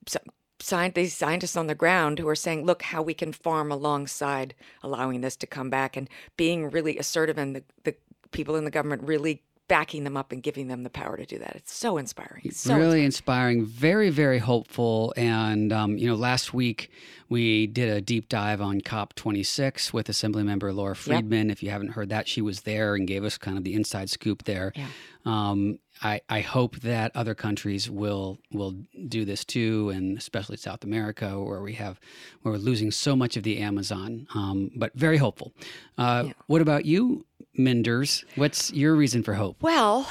[0.94, 5.20] these scientists on the ground who are saying, look how we can farm alongside allowing
[5.22, 7.94] this to come back, and being really assertive, and the the
[8.32, 11.38] people in the government really backing them up and giving them the power to do
[11.38, 11.56] that.
[11.56, 12.42] It's so inspiring.
[12.44, 15.14] It's so really inspiring, very, very hopeful.
[15.16, 16.90] And, um, you know, last week
[17.30, 21.50] we did a deep dive on COP26 with Assemblymember Laura Friedman.
[21.50, 24.10] If you haven't heard that, she was there and gave us kind of the inside
[24.10, 24.72] scoop there.
[24.76, 24.88] Yeah.
[25.24, 28.74] Um, I, I hope that other countries will will
[29.08, 31.98] do this too, and especially South America, where we have
[32.42, 34.26] where we're losing so much of the Amazon.
[34.34, 35.52] Um, but very hopeful.
[35.96, 37.24] Uh, What about you,
[37.56, 38.24] Minders?
[38.36, 39.62] What's your reason for hope?
[39.62, 40.08] Well,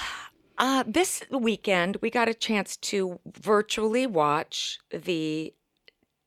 [0.57, 5.53] uh, this weekend we got a chance to virtually watch the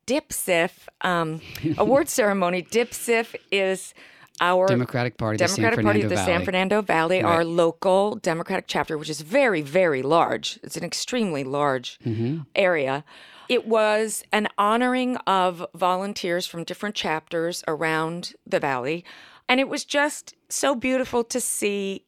[0.07, 1.41] DIPSIF um,
[1.79, 2.63] award ceremony.
[2.63, 3.95] DIPSIF is
[4.41, 6.45] our Democratic Party, Democratic Party of the San Valley.
[6.45, 10.59] Fernando Valley, our local Democratic chapter, which is very, very large.
[10.63, 12.41] It's an extremely large Mm-hmm.
[12.55, 13.05] area.
[13.49, 19.05] It was an honoring of volunteers from different chapters around the valley.
[19.49, 22.05] And it was just so beautiful to see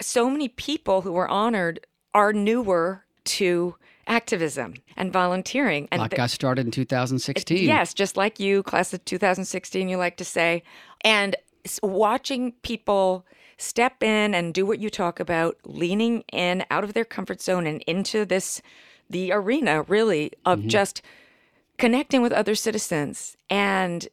[0.00, 3.76] so many people who were honored are newer to
[4.06, 5.88] activism and volunteering.
[5.90, 7.64] And Like th- got started in 2016.
[7.64, 10.62] Yes, just like you, class of 2016, you like to say.
[11.02, 11.36] And
[11.82, 13.24] watching people
[13.56, 17.66] step in and do what you talk about, leaning in out of their comfort zone
[17.66, 18.60] and into this,
[19.08, 20.68] the arena really of mm-hmm.
[20.68, 21.02] just
[21.78, 24.08] connecting with other citizens and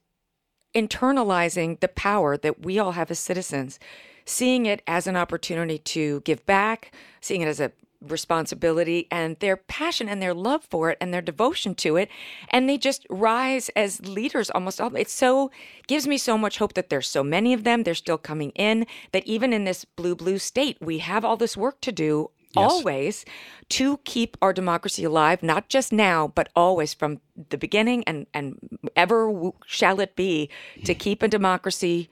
[0.74, 3.80] internalizing the power that we all have as citizens,
[4.26, 9.56] seeing it as an opportunity to give back, seeing it as a responsibility and their
[9.56, 12.10] passion and their love for it and their devotion to it
[12.50, 15.52] and they just rise as leaders almost all it's so
[15.86, 18.88] gives me so much hope that there's so many of them they're still coming in
[19.12, 23.26] that even in this blue blue state we have all this work to do always
[23.70, 28.58] to keep our democracy alive not just now but always from the beginning and and
[28.96, 30.50] ever w- shall it be
[30.84, 32.10] to keep a democracy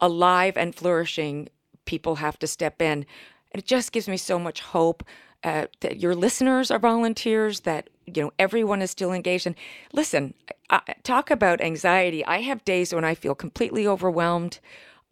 [0.00, 1.48] alive and flourishing
[1.84, 3.06] people have to step in.
[3.52, 5.04] And it just gives me so much hope
[5.44, 9.46] uh, that your listeners are volunteers that you know everyone is still engaged.
[9.46, 9.56] And
[9.92, 10.34] listen
[10.70, 12.24] I, I- talk about anxiety.
[12.24, 14.58] I have days when i feel completely overwhelmed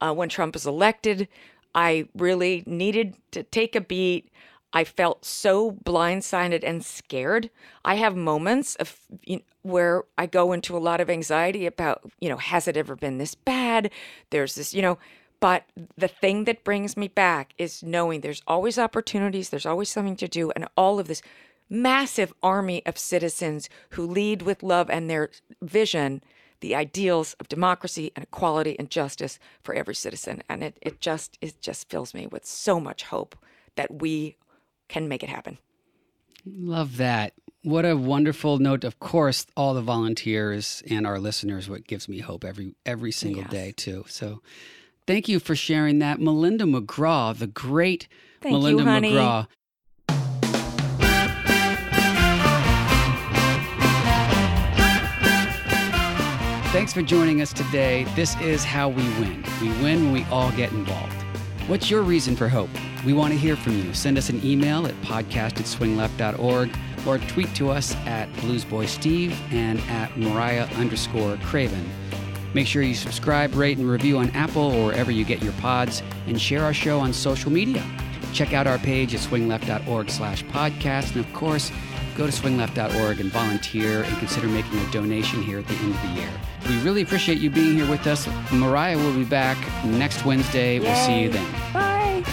[0.01, 1.29] uh, when trump is elected.
[1.75, 4.31] I really needed to take a beat
[4.75, 7.49] I felt so blindsided and scared.
[7.85, 12.03] I have moments of you know, where I go into a lot of anxiety about,
[12.21, 13.91] you know, has it ever been this bad?
[14.31, 14.99] There's this, you know,
[15.39, 15.65] but
[15.97, 20.29] the thing that brings me back is knowing there's always opportunities, there's always something to
[20.29, 21.23] do, and all of this
[21.71, 25.31] massive army of citizens who lead with love and their
[25.63, 26.23] vision
[26.61, 30.43] the ideals of democracy and equality and justice for every citizen.
[30.49, 33.37] And it, it just it just fills me with so much hope
[33.77, 34.37] that we
[34.89, 35.59] can make it happen.
[36.47, 37.33] Love that.
[37.63, 38.85] What a wonderful note.
[38.85, 43.43] Of course, all the volunteers and our listeners, what gives me hope every every single
[43.43, 43.51] Yes.
[43.51, 44.05] day too.
[44.09, 44.43] So
[45.07, 46.21] thank you for sharing that.
[46.21, 48.07] Melinda McGraw, the great
[48.43, 49.13] Thank you, Melinda honey.
[49.13, 49.47] McGraw.
[56.73, 58.05] Thanks for joining us today.
[58.17, 59.45] This is how we win.
[59.63, 61.24] We win when we all get involved.
[61.67, 62.69] What's your reason for hope?
[63.07, 63.95] We want to hear from you.
[63.95, 69.81] Send us an email at podcast at swingleft.org or tweet to us at bluesboysteve and
[69.89, 71.89] at mariah underscore craven.
[72.53, 76.03] Make sure you subscribe, rate, and review on Apple or wherever you get your pods,
[76.27, 77.83] and share our show on social media.
[78.35, 81.73] Check out our page at swingleft.org slash podcast, and of course,
[82.17, 86.03] go to swingleft.org and volunteer and consider making a donation here at the end of
[86.03, 86.31] the year.
[86.69, 88.29] We really appreciate you being here with us.
[88.53, 90.79] Mariah will be back next Wednesday.
[90.79, 91.53] We'll see you then.
[91.73, 92.25] Bye.